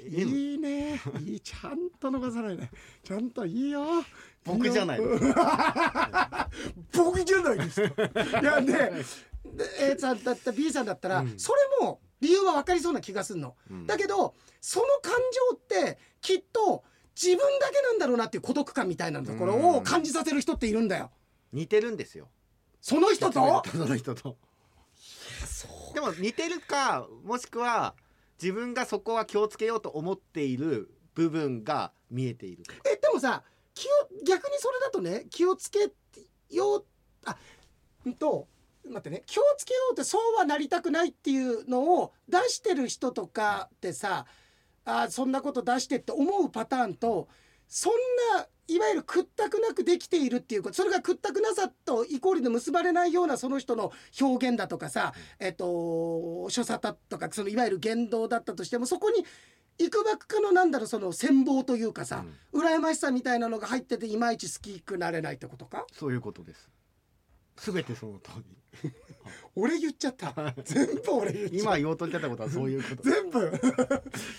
[0.00, 1.00] いいね。
[1.20, 2.70] いいちゃんと逃さないね
[3.02, 3.84] ちゃんといいよ。
[4.44, 5.00] 僕じゃない
[6.94, 8.02] 僕じゃないですか
[8.40, 8.72] いやで
[9.44, 11.38] で A さんだった B さんだったら、うん。
[11.38, 13.86] それも理由は分かりそうな気がするの、うん。
[13.86, 15.14] だけどその感
[15.50, 16.84] 情ってきっと
[17.20, 21.10] 自分だけなんだろうなっていう孤独感みたいなところを感じさせる人っているんだよ。
[21.52, 22.28] 似てるんですよ。
[22.80, 23.62] その人と？
[23.70, 24.36] その人と。
[25.94, 27.94] でも似てるかもしくは
[28.40, 32.64] 自分がそこは気をつけようと思っている部分が見えている。
[32.84, 33.42] えでもさ
[33.74, 35.90] 気を逆にそれだとね気をつけ
[36.50, 36.84] よう
[37.24, 37.36] あ
[38.06, 38.48] うんと
[38.84, 44.26] 待ってね気をつけようってそうはなりたくないっていうのを出してる人とかってさ
[44.84, 47.28] あそんなこと出してって思うパターンと
[47.68, 47.92] そん
[48.36, 59.24] ないわゆる屈託なくできているっていうことそれが屈託なさとイコールで結ばれないようなその人の表現だとかさ、えっと所作だとかそのいわゆる言動だったとしてもそこに
[59.78, 65.86] いくばくかのなんだろうその羨望というかさ、羨ましさみたいなのが入ってていまいち好きくなれないってことか？
[65.92, 66.68] そういうことです。
[67.56, 68.32] 全てその通
[68.82, 68.92] り
[69.54, 70.34] 俺言っちゃった。
[70.64, 73.02] 全部俺言っちゃった今言おうとしてたことはそういうこと。
[73.02, 73.38] 全部。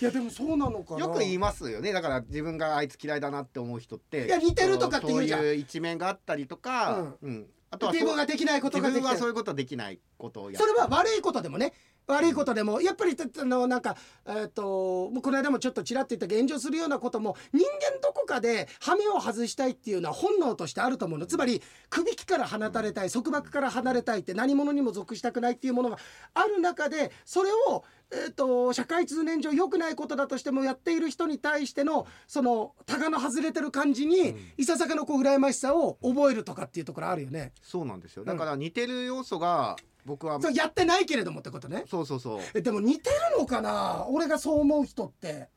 [0.00, 1.00] いやでもそうなのかな。
[1.00, 1.92] よく言いますよね。
[1.92, 5.40] だから自分があいつ嫌いだなって思う人っていや似てるとかって言うじゃん。
[5.40, 7.46] そういう一面があったりとか、うん。
[7.72, 11.72] あとは自分ができないことができ自分はそういうことできないことをやそれは悪いことでもね
[12.10, 13.96] 悪いことでもやっぱりあのなんか
[14.26, 21.26] えっ、ともうこの間もちょっとちらっと言った炎上するようなことも人間どこかで羽目を外したいっていうのは本能としてあると思うの。
[21.26, 25.98] つまり首輝から放たれたい束縛から離れたいって何者にも属したくないっていうものが
[26.34, 37.52] ある中でそれをえー、と社会通念上良くないことだとしてもやっている人に対してのそのタガの外れてる感じに、いささかのこう羨ましさを覚えるとかっていうところあるよね。
[37.62, 38.24] そうなんですよ。
[38.24, 41.84] だから似てる要素が僕は、そうやってないけれどもってことね。
[41.88, 44.06] そうそうそうえでも似てるのかな？
[44.08, 45.48] 俺がそう思う人って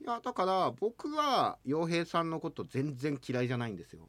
[0.00, 4.08] いやだから僕は洋平さんのこと全然嫌いじゃないんですよ。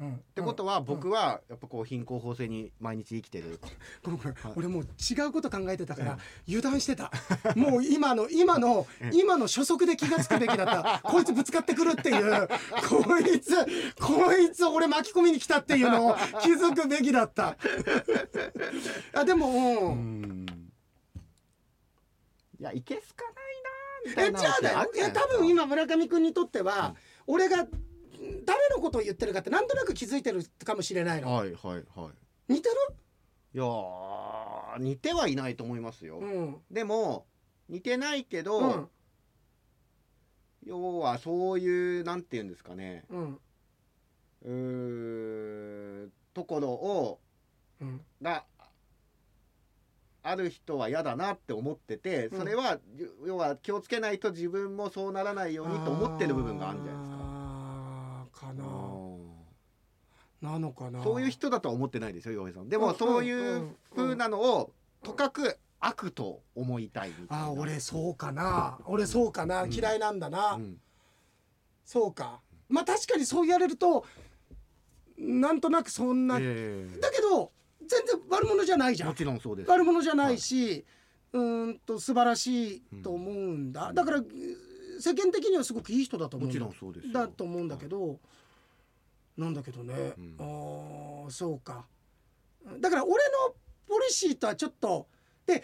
[0.00, 0.14] うん。
[0.14, 3.60] っってことは僕はやっぱこう貧困法制に毎日生きてる。
[4.02, 4.36] ごめんごめん。
[4.56, 7.10] 俺もう違うこと考えてたから油断してた。
[7.54, 11.00] もう今の今の今の初速で気がつくべきだった。
[11.08, 12.48] こいつぶつかってくるっていう。
[12.88, 13.54] こいつ
[14.00, 17.56] こいつ俺巻き込みに来たっていうのを気づくべきだった。
[19.14, 20.46] あでも、うん。
[22.58, 23.42] いやいけすかないな
[24.06, 26.94] みえたいなじゃあだよ多分今村上君にとっては、
[27.26, 27.34] うん。
[27.34, 27.66] 俺が
[28.44, 32.10] 誰のことを言ってるかってなんとなく気づいてるかもしれないの、はいはいは
[32.48, 32.52] い。
[32.52, 32.68] 似て
[33.54, 36.18] いやー似てはいないと思いますよ。
[36.18, 36.56] るうん。
[36.72, 37.26] でも
[37.68, 38.88] 似てないけど、うん。
[40.66, 43.04] 要はそういうなんて言うんですかね。
[43.10, 43.38] うん。
[44.42, 47.20] うーところを
[47.80, 48.00] うん。
[48.20, 48.44] が
[50.24, 52.38] ある人は嫌だなって思っててうん。
[52.40, 52.80] それは、
[53.24, 57.13] 要は気をつけないと自分もそうならないようにと思ってる部分があるんじゃないですか。
[58.46, 58.64] かな。
[58.64, 59.34] うん。
[60.42, 61.02] なのかな。
[61.02, 62.68] そういう人だとは思ってないですよ洋平さん。
[62.68, 64.70] でもうんそういううん風なのを
[65.02, 67.46] とかく悪と思いたいみたいな。
[67.46, 68.78] あー俺そうかな。
[68.86, 69.72] 俺そうかな、うん。
[69.72, 70.80] 嫌いなんだな、うん。
[71.84, 72.40] そうか。
[72.68, 74.04] まあ確かにそう言われると
[75.16, 76.98] なんとなくそんな、ええ。
[77.00, 77.52] だけど
[77.86, 79.08] 全然悪者じゃないじゃん。
[79.10, 79.70] もちろんそうです。
[79.70, 80.84] 悪者じゃないし、
[81.32, 84.22] うーんと素晴らしいと思うんだ、だから
[85.00, 86.58] 世間的にはすごくいい人だと思うもんだ。
[86.58, 87.12] ちろんそうですよ。
[87.12, 88.18] だと思うんだけど、
[89.36, 90.36] なんだけどね、うん。
[90.38, 91.86] ああそうか。
[92.80, 93.54] だから俺の
[93.86, 95.06] ポリシーとはちょっと
[95.46, 95.62] で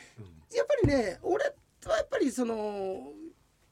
[0.54, 3.12] やっぱりね俺はやっぱりその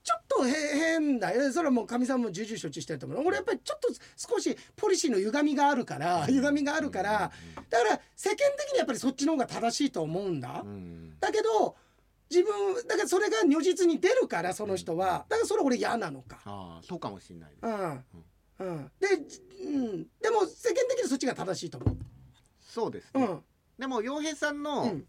[0.02, 1.34] ちょっとへ変だ。
[1.34, 3.26] よそれはもうかみさんも重々承知してると思う。
[3.26, 7.30] 俺やっぱりちょっと少しポリシーの歪みがあるから歪みがあるから
[7.68, 11.20] だから世間的にやっぱりそっちの方が正しいと思うんだ、うんうん。
[11.20, 11.76] だけど
[12.30, 15.24] 自分だからそれが如実に出るからその人は。
[15.28, 16.38] だからそれ俺嫌なのか。
[16.44, 18.04] ああそうかもしれないですうん。
[18.60, 19.08] うん、で、
[19.64, 21.96] うん、でも世間的にそっちが正しいと思う。
[22.60, 23.24] そうですね。
[23.24, 23.42] うん。
[23.78, 25.04] でも洋平さんうのん。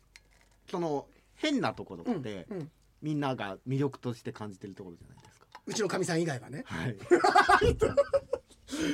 [0.70, 2.18] その変なところうん。
[2.18, 5.48] ってうん、みんなが魅力として感じてるところじゃないですか。
[5.66, 6.64] うちのかみさん以外はね。
[6.66, 6.96] はい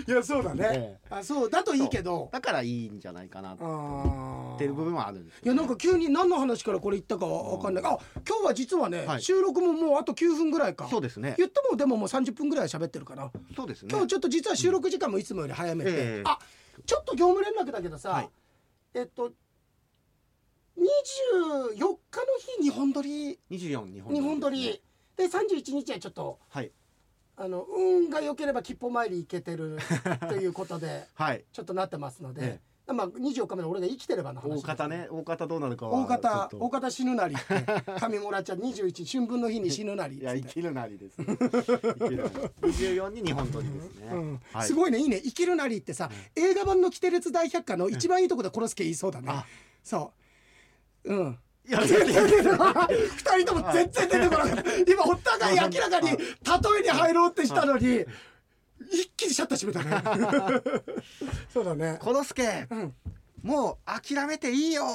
[0.07, 2.29] いやそうだね、えあそうだといいけど。
[2.31, 7.83] だからいいんじゃないかなっあていう部分はあるんですいやなんか急に何の話からこれ言ったかわかんない。
[7.83, 9.21] あ今日は実はね、はい。
[9.21, 10.87] 収録ももうあと9分ぐらいか。
[10.87, 11.35] そうですね。
[11.37, 13.31] 言ってもでももう30分ぐらい喋ってるかな。
[13.55, 13.89] そうですね。
[13.91, 16.23] 今日ちょっと実は収録時間もいつもより早めて、ええ。
[16.25, 16.39] あ
[16.85, 18.29] ちょっと業務連絡だけどさ、はい。
[18.93, 19.31] えっと
[20.77, 21.95] 24日の
[22.57, 23.39] 日日本撮り。
[23.51, 24.81] 24日本日本撮り。
[25.17, 26.71] で31日はちょっとはい
[27.37, 29.77] あの運が良ければ吉報参り行けてる
[30.29, 31.43] ということで はい。
[31.51, 37.65] ちょっとなってますので、えまあ24日目の俺が生きてればの話大方ね大方どうなるかは大方大方死ぬなりって
[37.99, 42.35] 上村ちゃん21春分の日に死ぬなりいや生きるなりです、ね、 生きるなり。
[42.61, 44.41] 24に日本撮りですね、うん。
[44.53, 44.67] はい。
[44.67, 49.45] すごいねいいね「生きるなり」ってさ、映画版の「キテレツ大百科」の一番いいとこで殺すけ言いそうだね、あ。
[49.83, 50.13] そ
[51.03, 51.13] う。
[51.13, 52.27] うんいや全然。
[52.27, 54.91] 出てこない二人とも全然出てこなかった。
[54.91, 56.17] 今お互い明らかに例
[56.79, 58.05] えに入ろうってしたのに
[58.91, 60.61] 一気にシャッター閉めたね。
[61.51, 61.97] そうだね。
[62.01, 62.95] コロスケうん。
[63.41, 64.85] もう諦めていいよ。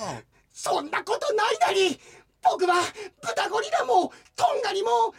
[0.52, 2.00] そんなことないなり。
[2.42, 2.82] 僕は
[3.20, 5.14] 豚ゴリラもトンガリも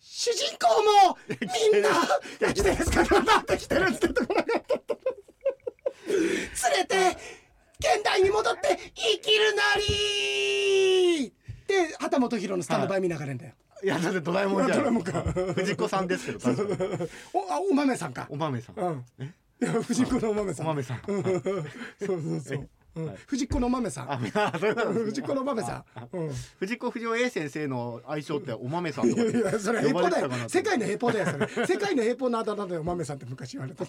[0.00, 0.68] 主人公
[1.10, 1.90] もみんな
[2.54, 2.74] 来てる。
[2.74, 4.94] んですかなんで来てるんですかってこなかった。
[6.70, 7.18] 連れて
[7.78, 11.32] 現代に戻って生きるなり
[11.66, 13.86] で畑本博のスタンドバイ見ながらんだよ、い。
[13.86, 18.26] やだってドラえもんじゃドラえもん藤子さんですけど確かにおあお豆さんか。
[18.30, 18.76] お豆さん。
[18.76, 19.04] うん。
[19.62, 20.66] いや藤子のお豆さん。
[20.66, 21.00] お豆さん。
[21.06, 21.22] うん。
[21.22, 21.34] そう
[22.06, 23.16] そうそう、うんはい。
[23.26, 24.18] 藤子のお豆さん。
[24.18, 26.32] 藤子のお豆さん、うん。
[26.60, 31.66] 藤子不二雄 A 先生の愛称ってお豆さんとかいやいやそれ平呼ば方だよ世界の平方だよそれ。
[31.66, 33.84] 世界の平方のあだ名だよお豆さんって昔言われた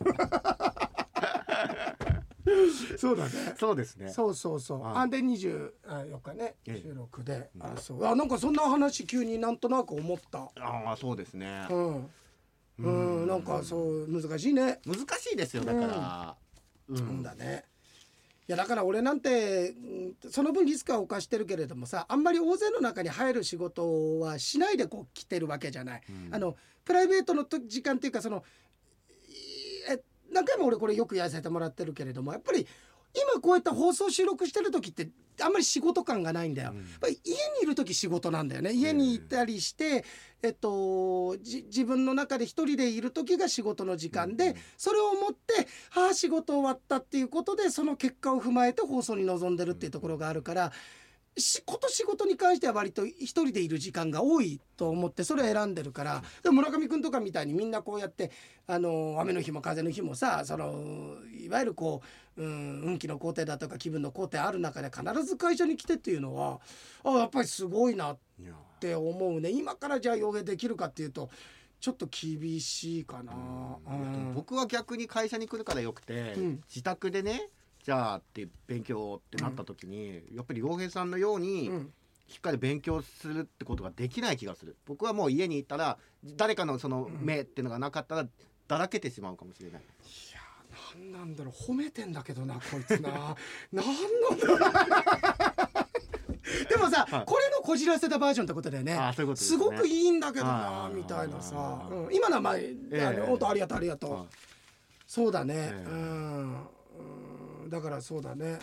[2.98, 3.32] そうだね。
[3.60, 4.10] そうですね。
[4.10, 4.82] そうそうそう。
[4.82, 6.82] はいあんで24日ねええ。
[6.82, 7.50] 収録で。
[7.60, 8.06] あそう。
[8.06, 10.52] あなんかそんな話急になんとなく思った。
[10.60, 11.68] ああそうですね。
[11.70, 12.10] うん。
[12.78, 14.80] うんなんかそう難しいね。
[14.86, 16.36] 難しいですよだから。
[16.90, 17.24] うん。
[17.24, 17.66] だね。
[18.48, 26.02] いやだから俺なんてうんその分リスクは犯してるけれどもさあんまり大勢の中に入る仕事はしないでこう来てるわけじゃない。
[26.10, 26.36] うん。
[26.36, 28.44] あのプライベートのと時間っていうかその
[30.36, 32.68] 何回も俺これよくやらせてもらってるけれどもやっぱり
[33.16, 35.08] 今こうやって放送収録してる時って
[35.42, 36.72] あんまり仕事感がないんだよ。
[36.72, 40.04] うんやっぱり家にいる時仕事なんだよね家にいたりして、
[40.42, 50.72] えっと、じ自分の中で一人でいる時が仕事の時間で、うんそれをもってああ仕事終わったっていうことでその結果を踏まえて放送に臨んでるっていうところがあるから。
[51.38, 56.24] 仕事仕事に関しては割と一人でいる時間が多いと思ってそれを選んでるから。
[56.44, 58.32] でも村上君とかみたいにみんなこうやって
[58.68, 62.02] あの雨の日も風の日もさそのいわゆるこ
[62.38, 66.60] う、うん、運気の工程だとか気分の工程ある中で必ず会社に来てっていうのは
[67.04, 68.18] あやっぱりすごいなっ
[68.80, 69.50] て思うね。
[69.50, 71.30] 今からじゃあ予言できるかっていうと
[71.82, 73.34] ちょっと厳しいかな。
[73.34, 74.34] うんうん。
[74.34, 76.64] 僕は逆に会社に来るからよくて、うん。
[76.68, 77.50] 自宅でね
[77.86, 81.94] じゃあって勉強ってなった時に、やっぱり洋平さんのようにうん。
[82.28, 84.76] しっかり勉強するってことができない気がする。
[84.88, 88.26] 僕はもう家に行ったら誰かのその目っていうのがなかったら
[88.68, 89.86] だらけてしまうかもしれない、い
[90.34, 90.42] や
[91.00, 91.54] なんなんだろう。
[91.54, 93.36] 褒めてんだけどなこいつな。
[93.72, 94.60] なんなんだろう。
[96.68, 97.26] でもさ、はい。
[97.28, 98.96] これのこじらせたバージョンってことだよね。
[98.96, 99.60] あーそういうことですね。
[99.60, 100.96] ごくいいんだけどなはい。
[100.96, 101.56] みたいなさ。
[101.56, 101.94] は、い。
[101.94, 102.16] うん。
[102.16, 104.26] 今のはまあ、えあの本当ありがとうありがとう、はい。
[105.06, 105.86] そうだね、え。
[105.88, 106.68] うん
[107.68, 108.60] だからそうだね。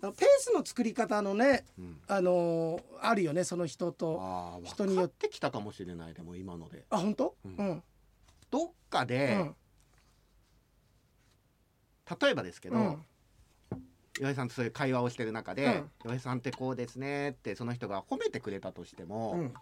[0.00, 2.00] ペースの作り方のねうん。
[2.06, 4.60] あのーあるよねその人と。
[4.64, 6.84] 人によってきたかもしれないでも今ので。
[6.90, 7.34] あ本当？
[7.44, 7.66] ううん。
[7.72, 7.82] ん
[8.50, 9.54] どっかうで、ん。
[12.20, 13.04] 例えばですけど、うん。
[14.20, 15.90] 岩井さんとそういう会話をしてる中で、うん。
[16.04, 19.54] 岩井さんってこうですねってその人が褒めてくれたとしても、うん。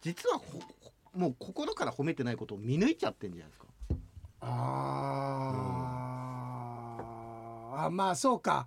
[0.00, 0.60] 実はほ
[1.14, 3.66] もう心から褒めてないことを見抜いちゃってんじゃないですか。
[4.40, 6.05] あー
[7.84, 8.66] あまあそうか。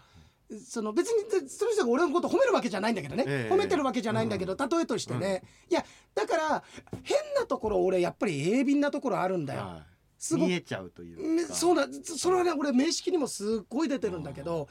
[0.67, 3.53] その別にその人が俺のこと褒めるわけじゃないんだけどね、ええ。
[3.53, 6.63] 褒めてるわけじゃないんだけど、例えとしてね、いやだから
[7.03, 9.61] 変なところ俺やっぱり鋭敏なところあるんだよ。
[9.61, 9.85] は
[10.31, 10.35] い。
[10.35, 11.23] 見えちゃうというか。
[11.23, 14.67] めそうだそれはね俺名式にもすっごい出てるんだけど。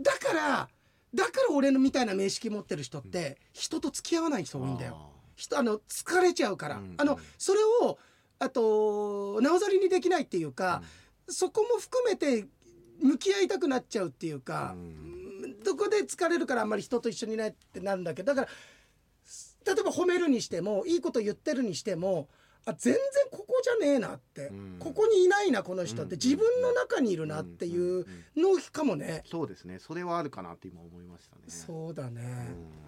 [0.00, 0.68] だから
[1.14, 5.10] だから俺のみたいな名式持ってる人って人と付き合わない人多いんだよ。
[5.36, 6.94] 人あの疲れちゃうから、うん。
[6.96, 7.98] あのそれを
[8.38, 10.82] あとなおざりにできないっていうか、
[11.28, 12.46] そこも含めて
[13.00, 15.60] 向き合いたくなっちゃうっていうか、うん。
[15.62, 18.48] どこで疲れるからあんまり人と一緒にいないってなるんだけどだか
[19.66, 22.28] ら例えば褒めるにしてもいいこと言ってるにしても
[22.64, 24.76] あ全然ここじゃねえなって、うん。
[24.80, 26.20] ここにいないなこの人って、うん。
[26.22, 28.06] 自分の中にいるなっていう
[28.36, 29.78] のかもね、そうですね。
[29.78, 31.42] それはあるかなって今思いましたね。
[31.46, 32.22] そうだね、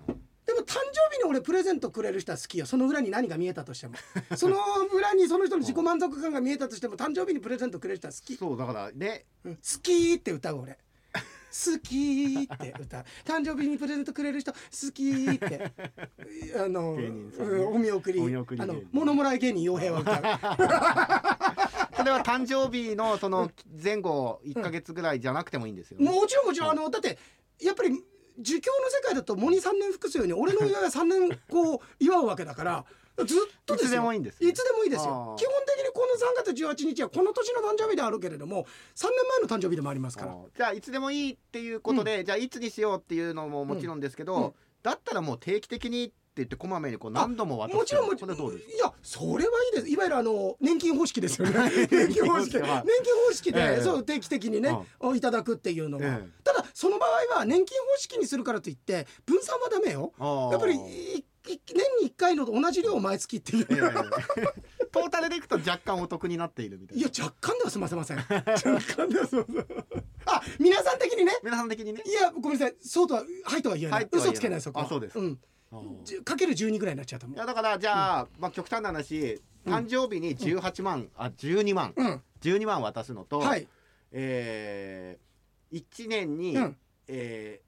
[0.08, 2.64] うんでも誕生日に俺プレゼントくれる人は好きよ。
[2.64, 3.96] その裏に何が見えたとしても。
[4.34, 4.56] その
[4.90, 9.26] 裏にその人の自己満足感が見えたとしても誕生日にプレゼントくれる人は好き、そうだからね。
[9.44, 9.56] うん。
[9.56, 10.78] 好きって歌う俺。
[11.12, 13.04] 好きって歌う。
[13.26, 14.58] 誕生日にプレゼントくれる人好
[14.94, 15.70] きって。
[16.56, 17.56] あの、芸人さんね。
[17.58, 18.20] うんお見送り。
[18.20, 20.16] お見送りあの物もらい芸人傭兵は歌う。
[21.94, 23.50] それは誕生日のその
[23.82, 26.70] 前後1か月ぐらいじゃなくてもいいんですよね、もちろんもちろん。
[26.70, 27.18] あのだって
[27.60, 28.02] やっぱり
[28.38, 32.84] 儒教の世界だと喪に3年服すように俺の親が3年こう祝うわけだから
[33.24, 33.86] ずっとですよ。
[33.86, 34.48] いつでもいいんですね。
[34.48, 35.34] いつでもいいですよ。
[35.36, 38.64] 基本的にこの3月18日はこの年の誕生日であるけれども
[38.94, 40.36] 3年前の誕生日でもありますから。
[40.56, 44.44] じゃあいつでもいいっていうことで、じゃあいつにしようっていうのももちろんですけど、うん。
[44.44, 48.36] うんだったらもう定期的にって言ってこまめにこう何度ももちろんもちろん。
[48.36, 48.38] い
[48.80, 49.88] やそれはいいです。
[49.88, 51.54] いわゆるあの年金方式ですよね。
[51.90, 52.84] 年金方式 年金はい
[53.28, 53.82] 方式で、ええ。
[53.82, 54.78] そう定期的にね、
[55.14, 56.28] いただくっていうのは、ええ。
[56.44, 60.12] ただその場合は年金方式にするからといって分散はダメよ。
[60.52, 68.18] やっぱりいい年に1回の同じ量を毎月っていう、ええトータルでいくと若干お得になっているみたいいなや若干では済ませません。
[68.18, 70.04] 若干では済ませません。
[70.26, 71.32] あ皆さん的にね。
[71.42, 72.00] 皆さん的にね。
[72.06, 72.76] いやごめんなさい。
[72.80, 74.02] そうとははいとは言えない。
[74.02, 74.86] はい嘘つけないそこは。
[74.86, 75.36] あそうですん。
[75.72, 76.02] あー。
[76.04, 79.42] じゅかける12ぐらいになっちゃうと思いうやだからじゃあ、まあ極端な話。
[79.66, 81.92] 誕生日に18万、あ12万。
[81.96, 82.22] うん。
[82.40, 83.66] 12万渡すのと、はい。
[84.12, 85.27] えー、
[85.72, 86.76] 1年に、うん。
[87.08, 87.60] え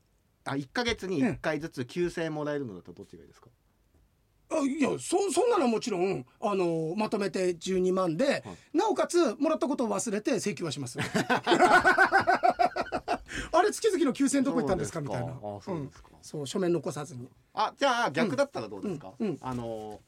[0.45, 3.49] ー、あ1か月に1回ずつ9000円もらえるのだとどっちがいいですか、
[4.51, 8.45] あいやそそんなのはもちろんあのまとめて12万で、
[8.75, 10.99] なおかつもらったことを忘れて請求はします。
[13.53, 15.33] あれ月々の9000円どこ行ったんですかみたいな。
[15.33, 16.13] あそうですか、ん。
[16.23, 17.29] そう書面残さずに。
[17.55, 19.29] あじゃあ逆だったらどうですか、うん。
[19.29, 19.39] うん。
[19.41, 20.01] あの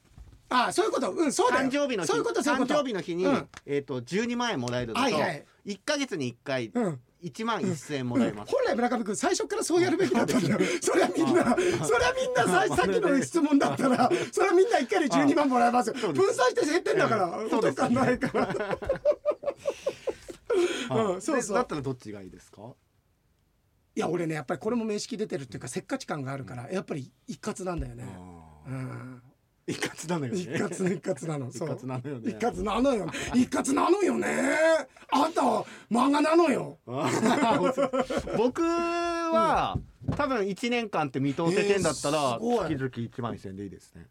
[0.49, 1.11] あそういうこと。
[1.11, 1.69] うんそうだよ。
[1.69, 2.73] 誕生日の日そういうことそういうこと。
[2.73, 3.47] 誕生日の日に、うん。
[3.65, 5.45] えっ、と12万円もらえるのと、はいはい。
[5.65, 10.59] 1か月に1回うん1万1000円もらえます、本来村上君最初からそうやるべきだったんだよ。
[10.81, 11.43] それはみんな
[11.85, 18.55] それはみんなささっきの質問だったらそれはみんな1回で12万もらえます分散して減ってんだからええそうですお得感ないから
[21.13, 21.55] うんそうそう。
[21.55, 22.73] でだったらどっちがいいですか？
[23.95, 28.05] いや俺ねやっぱりこれも面識出てるっていうかせっかち感があるからやっぱり一括なんだよね。
[28.67, 29.21] うん
[29.65, 30.39] 一括なのよね。
[30.41, 31.49] 一括一括なの。
[31.49, 32.31] 一括なのよね。
[32.31, 33.07] 一括なのよ。
[33.33, 34.27] 一括なのよね。
[35.11, 36.79] あんたは漫画なのよ。
[38.37, 39.77] 僕は、
[40.17, 44.07] 多分1年間って見通せてんだったら、えー月々1万1000円でいいですね。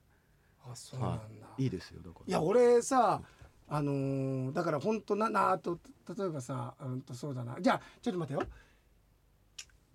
[0.65, 1.25] あそうなんだ、
[1.59, 1.67] い。
[1.67, 2.25] いですよだから。
[2.27, 3.21] いや俺さ
[3.69, 5.79] あのーだから本当ななあと
[6.17, 7.57] 例えばさうんとそうだな。
[7.61, 8.49] じゃあちょっと待ってよ。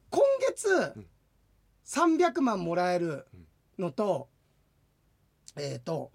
[0.10, 1.08] 今月うん。
[1.86, 3.26] 300万もらえる
[3.80, 4.28] のと、
[5.60, 6.12] えっ、と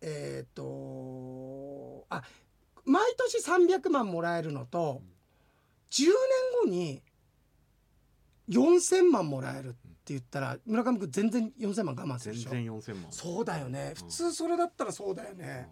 [0.00, 2.22] えっ、とあ
[2.84, 5.02] 毎年300万もらえるのと
[5.90, 6.12] 10年
[6.64, 7.02] 後に
[8.48, 9.76] 4000万もらえるって
[10.14, 12.50] 言ったら村上君全然4000万我慢するでしょ。
[12.50, 13.12] 全然4000万。
[13.12, 13.92] そうだよね。
[14.00, 14.06] うん。
[14.08, 15.68] 普通それだったらそうだよね、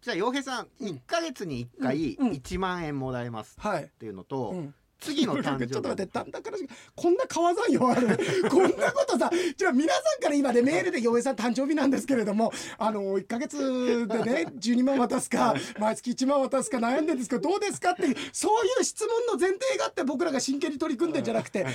[0.00, 0.88] じゃあ洋平さんうん。
[0.88, 2.28] 1か月に1回うん。
[2.28, 2.32] うん。
[2.34, 5.70] 1万円もらえますはい、っていうのと、うん、次の誕生日。
[5.70, 8.18] ちょっと待ってだんだんからしこんな川山用ある。
[8.50, 21.68] こんなことさじゃあ皆さんから今ねメールで「洋江さん誕生日なんですけれどもあの1か月でね 12万渡すか毎月1万渡すか悩んでるんですけどどうですか?」っていうそういう質問の前提があって僕らが真剣に取り組んでんじゃなくて1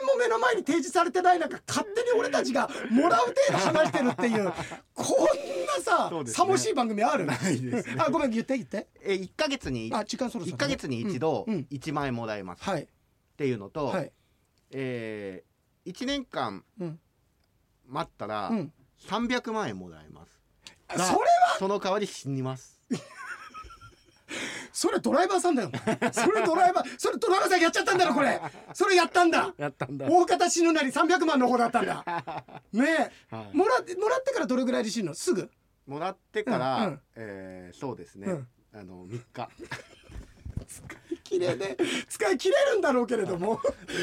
[0.00, 4.52] 円も目の前に提示されてない中勝手に俺たちがもらう程度話してるっていう
[4.94, 5.49] こんな
[5.82, 6.36] さ、そうですね。
[6.36, 7.96] さもしい番組あるないですね。
[7.98, 8.88] あごめん言って言って。
[9.02, 10.56] え1か月にあ時間そろそろね。
[10.56, 11.66] 1か月に一度うんうん。
[11.70, 12.60] 1万円もらえます。
[12.60, 12.88] っはい。
[13.36, 14.12] ていうのと、はい。
[14.72, 17.00] えー、1年間うん。
[17.88, 18.72] 待ったらうん。
[19.08, 20.38] 300万円もらえます、
[20.90, 21.18] それは？
[21.58, 22.80] その代わり死にます。
[24.72, 25.70] それドライバーさんだよ。
[26.12, 28.40] それドライバーそれドライバーさんやっちゃったんだろこれ。
[28.74, 29.52] それやったんだ。
[29.58, 30.06] やったんだ。
[30.08, 32.04] 大方死ぬなり300万の方だったんだ。
[32.72, 33.34] ねえ。
[33.34, 33.56] はい。
[33.56, 35.14] もらもらってからどれぐらいで死ぬの？
[35.14, 35.50] すぐ？
[35.90, 37.00] もらってから、うんうん。
[37.16, 38.48] えーそうですね、うん。
[38.72, 39.48] あの3日。
[41.24, 41.76] 綺麗で
[42.08, 43.60] 使い切れるんだろうけれども。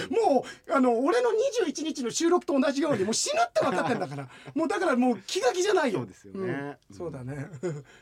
[0.09, 1.29] もうあの俺の
[1.65, 4.29] 21日の収録と同じようにもう死ぬって分かってんだから。
[4.53, 5.99] もうだからもう気が気じゃないよ。
[5.99, 6.77] そうですよね。
[6.89, 6.95] うん。
[6.95, 7.47] そうだね。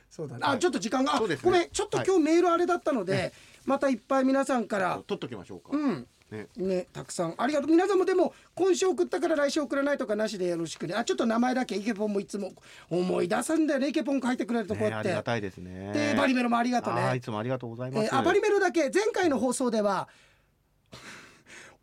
[0.10, 0.42] そうだね。
[0.46, 0.60] あはい。
[0.60, 1.38] ちょっと時間がね。
[1.44, 1.70] ごめん。
[1.70, 3.34] ちょっと今日メールあれだったので
[3.66, 5.04] またいっぱい皆さんから。
[5.06, 6.48] 取っときましょうか、うんね。
[6.58, 7.36] ね、たくさん。
[7.38, 7.70] ありがとう。
[7.72, 10.94] 皆さんもでも今週送ったから来週送らないとかなしでよろしくね。
[10.96, 12.54] あちょっと名前だけイケポンもいつも
[12.90, 13.90] 思い出すんだよね。
[13.90, 15.92] イケポン書いてくれるとこうねやって、ありがたいですね。
[15.94, 17.16] でバリメロもありがとうね。
[17.16, 20.08] いつもありがとうございます、えーあバリメロだけ前回の放送では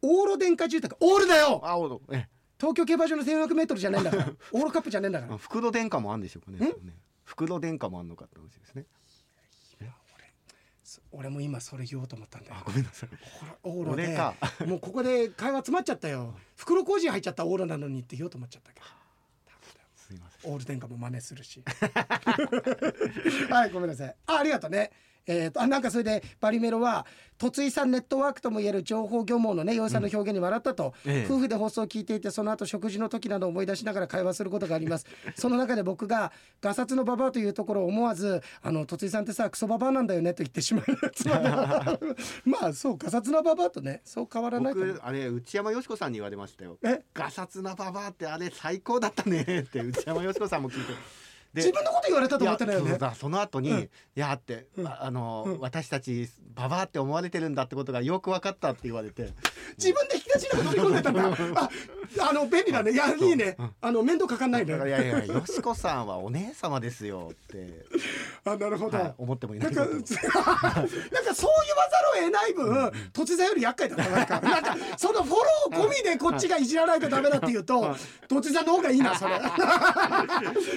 [0.03, 0.97] オーロ電化住宅。
[1.01, 1.61] オールだよ！
[1.65, 2.27] あおえ
[2.59, 4.33] 東京競馬場の 1400m じゃねえんだから。
[4.53, 5.37] オールカップじゃねえんだから。
[5.37, 6.59] 袋電化もあるんでしょうかね。
[6.59, 6.97] それね。
[7.25, 8.85] 袋電化もあんのかって話ですね
[11.13, 13.09] 俺も今それ言おうと思ったんだよあごめんなさい。
[13.63, 14.17] オーロで
[14.67, 16.35] もうここで会話詰まっちゃったよ。
[16.57, 18.87] 袋小路入っちゃったオーロなのにって言おうと思っちゃったけど
[19.95, 20.53] すいません。
[20.53, 21.63] オール電化も真似するし。
[23.51, 24.17] はいごめんなさい。
[24.27, 24.91] あありがとうね
[25.27, 27.07] えー、とあなんかそれでバリメロは
[27.39, 31.33] 突井さんネットワークともいえる情報漁網のね洋井さんの表現に笑ったと、ええ。
[31.33, 35.07] 夫婦で放送を聞いていてその後食事の時など思い出しながら会話することがあります。
[35.35, 40.85] その中で僕が「ガサツのババア」というところを思わず「あの突井さんってさクソババアなんだよね」と言ってしまう
[42.49, 46.79] まあそうガサツなババアとねそう変わらない僕あれ内山よしこさんに言われましたよ。
[46.83, 47.03] え？
[47.13, 50.93] ガサツなババアってあれ最高だったねって内山よしこさんも聞いて。
[50.93, 50.99] で
[51.55, 52.91] 自分のこと言われたと思ってないよね。
[52.91, 53.79] そうだその後に、うん。
[53.81, 54.87] いやって、うん。
[54.87, 55.61] ああの、うん。
[55.61, 59.31] 私たちババアって思われてるんだってことがよく分かったって言われて。
[59.77, 61.63] 自分で引き出しのこと取り込んでたんだ。
[61.63, 61.71] あ
[62.21, 63.57] あの便利だねいやいいね。
[63.81, 64.73] あの面倒かかんないね。
[64.73, 67.85] だからいやいやよしこさんはお姉様ですよって、
[68.45, 71.33] あなるほど、はい、思ってもいなない なんかそう言わ
[71.91, 74.11] ざるを得ない分、突然より厄介だった。
[74.11, 77.95] なんか、 なんか、そのフォロー込みでこっちがいじらないとダメだって言うと、
[78.29, 79.41] 突然の方がいいな、それ。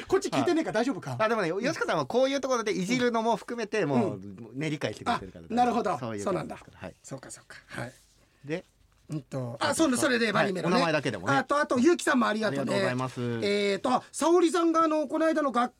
[0.07, 1.15] こっち聞いてねえから大丈夫か？
[1.19, 4.19] あでもねよしこさんはこういうところでいじるのも含めてもう、
[4.59, 6.47] ね理解してくれてるからあなるほどそうなん。
[6.47, 7.93] だはいそうか、そうか、はい。
[8.45, 8.63] で
[9.09, 10.75] うんと、あ、そうね、それでバリメロね。
[10.75, 12.73] はいお名前だけでもねあと、あと、ゆうきさんもありがとうね。
[12.73, 15.73] ありがとうございますえっと、沙織さんが、あの、この間の学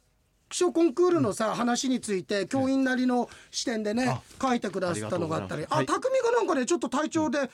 [0.51, 5.65] 書コンクールのさ、話について、教員なりの視点でねあ、書いてくださったのがあったり。
[5.69, 7.49] あ、ありがとうございがなんかね、ちょっと体調で。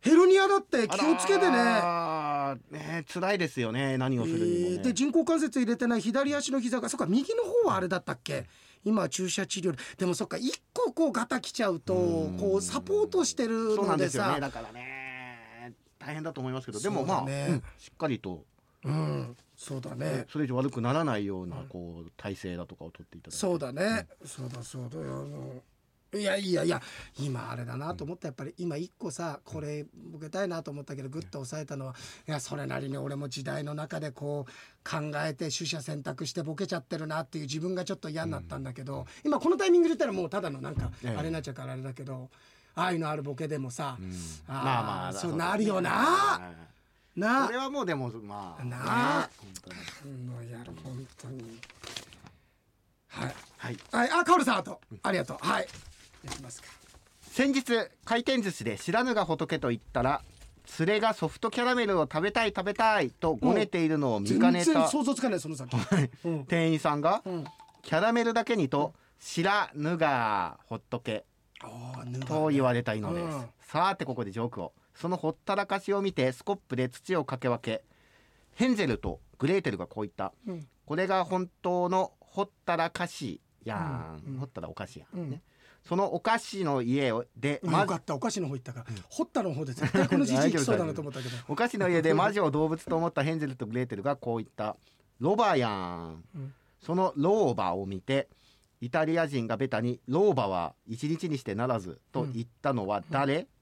[0.00, 1.56] ヘルニアだって気をつけてね。
[1.56, 3.98] あね辛いですよね。
[3.98, 8.46] 何をするにもえね、ーで人工関節入れてない左足の膝がそっか右の方はあれだったっけ？
[8.84, 9.78] 今は注射治療で。
[9.98, 12.38] でもそっか一個こうガタきちゃうとうん。
[12.38, 14.40] こうサポートしてるのですさよね。
[14.40, 15.74] だからね。
[15.98, 16.78] 大変だと思いますけど。
[16.80, 18.44] でもまあ、うんしっかりと、
[18.84, 19.36] うん。
[19.56, 20.26] そうだね。
[20.30, 23.36] それ以上悪くならないようなこう体勢だとかを取っていただいて。
[23.36, 24.06] そうだね。
[24.24, 25.00] そうだそうだ。
[25.00, 25.60] よあの
[26.14, 26.80] いやいやいや
[27.20, 28.28] 今あれだなと思った。
[28.28, 31.94] やっぱり今一個さこれボケたいなと思ったけどグッと抑えたのは
[32.26, 41.16] いやそれなりに俺も時代の中でこう考えて取捨選択してボケちゃってるなっていう自分がちょっと嫌になったんだけど、今このタイミングで言ったらもうただのなんかええ。
[41.16, 42.30] あれになっちゃうからあれだけど
[42.74, 44.10] 愛のあるボケでもさ、うん。
[44.48, 45.90] ああまあそうなるよな。
[45.90, 46.40] は
[47.16, 47.46] いな。
[47.46, 48.76] それはもうでもまあな。
[48.80, 49.30] あ
[50.06, 51.58] もうやる本当に。
[53.08, 53.34] はい。
[53.58, 53.76] はい。
[53.92, 54.10] はい。
[54.10, 54.80] あカオルさんあと。
[55.02, 55.38] ありがとう。
[55.40, 55.66] はい
[56.24, 56.68] やりますか。
[57.20, 57.64] 先日
[58.04, 60.22] 回転寿司で知らぬが仏と言ったら
[60.78, 64.88] 連れがソフトキャラメルを食べたい食べたいとごねているのを見かねた。
[64.88, 65.76] 想像つかないその先
[66.24, 66.44] うん。
[66.46, 67.44] 店員さんがうん
[67.82, 71.00] キャラメルだけにと知らぬがほっと
[72.50, 73.44] 言われたいのです、うん。
[73.60, 74.72] さてここでジョークを。
[74.94, 77.84] そのほったらかしを見てスコップで土をかけ分け
[78.54, 80.32] ヘンゼルとグレーテルがこう言った。
[80.46, 80.66] うん。
[80.84, 85.30] これが本当のほったらかしやん、ほったらお菓子やん、うん。
[85.30, 85.40] ね
[85.88, 87.70] そのお菓子の家をでうん。
[87.70, 88.14] まずよかった。
[88.14, 88.86] お菓子の方行ったから。
[89.08, 91.36] ホッタの方で絶対このじじい来そうだなと思ったけど。
[91.48, 94.76] お菓子の家で 魔女を動物と思ったヘンゼルとグレーテルがこう言った
[95.18, 96.54] 「ロバやん」うん。
[96.82, 98.28] その老婆を見て
[98.82, 103.57] イタリア人がベタに「老婆は一日にしてならず」と言ったのは誰、とうん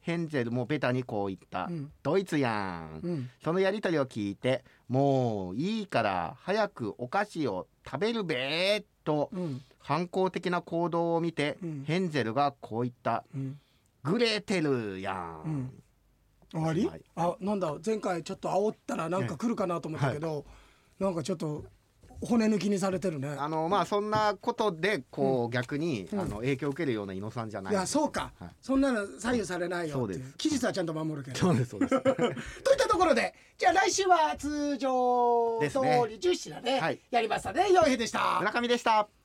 [0.00, 1.92] ヘンゼルもベタにこう言った「うん。
[2.02, 3.30] ドイツやん」うん。
[3.42, 9.62] そのやり取りを聞いて「もういいから早くお菓子を食べるべ」とうん。
[9.78, 11.84] 反抗的な行動を見て、うん。
[11.86, 13.24] ヘンゼルがこう言った。
[13.34, 13.60] うん
[14.02, 15.82] 「グレーテルやん」うん。
[16.52, 17.02] 終わり、はい。
[17.14, 17.76] あなんだ？
[17.84, 20.44] 前回ちょっと煽ったらなんか来るかなと思ったけど、
[20.98, 21.64] なんかちょっと
[22.20, 23.28] 骨抜きにされてるね。
[23.38, 26.20] あのまあそんなことでこう逆に、うん。
[26.20, 27.72] あの影響を受けるような伊野さんじゃない。
[27.72, 30.18] いやそうか、はいそんなの左右されないよっていう。
[30.18, 30.36] そうです。
[30.36, 31.38] 期日はちゃんと守るけど。
[31.38, 32.00] そうですそうです。
[32.02, 36.00] といったところでじゃあ来週は通常通りですね。
[36.20, 37.00] 10品ではい。
[37.10, 37.72] やりましたね。
[37.72, 38.38] 洋平でした。
[38.40, 39.19] 村上でした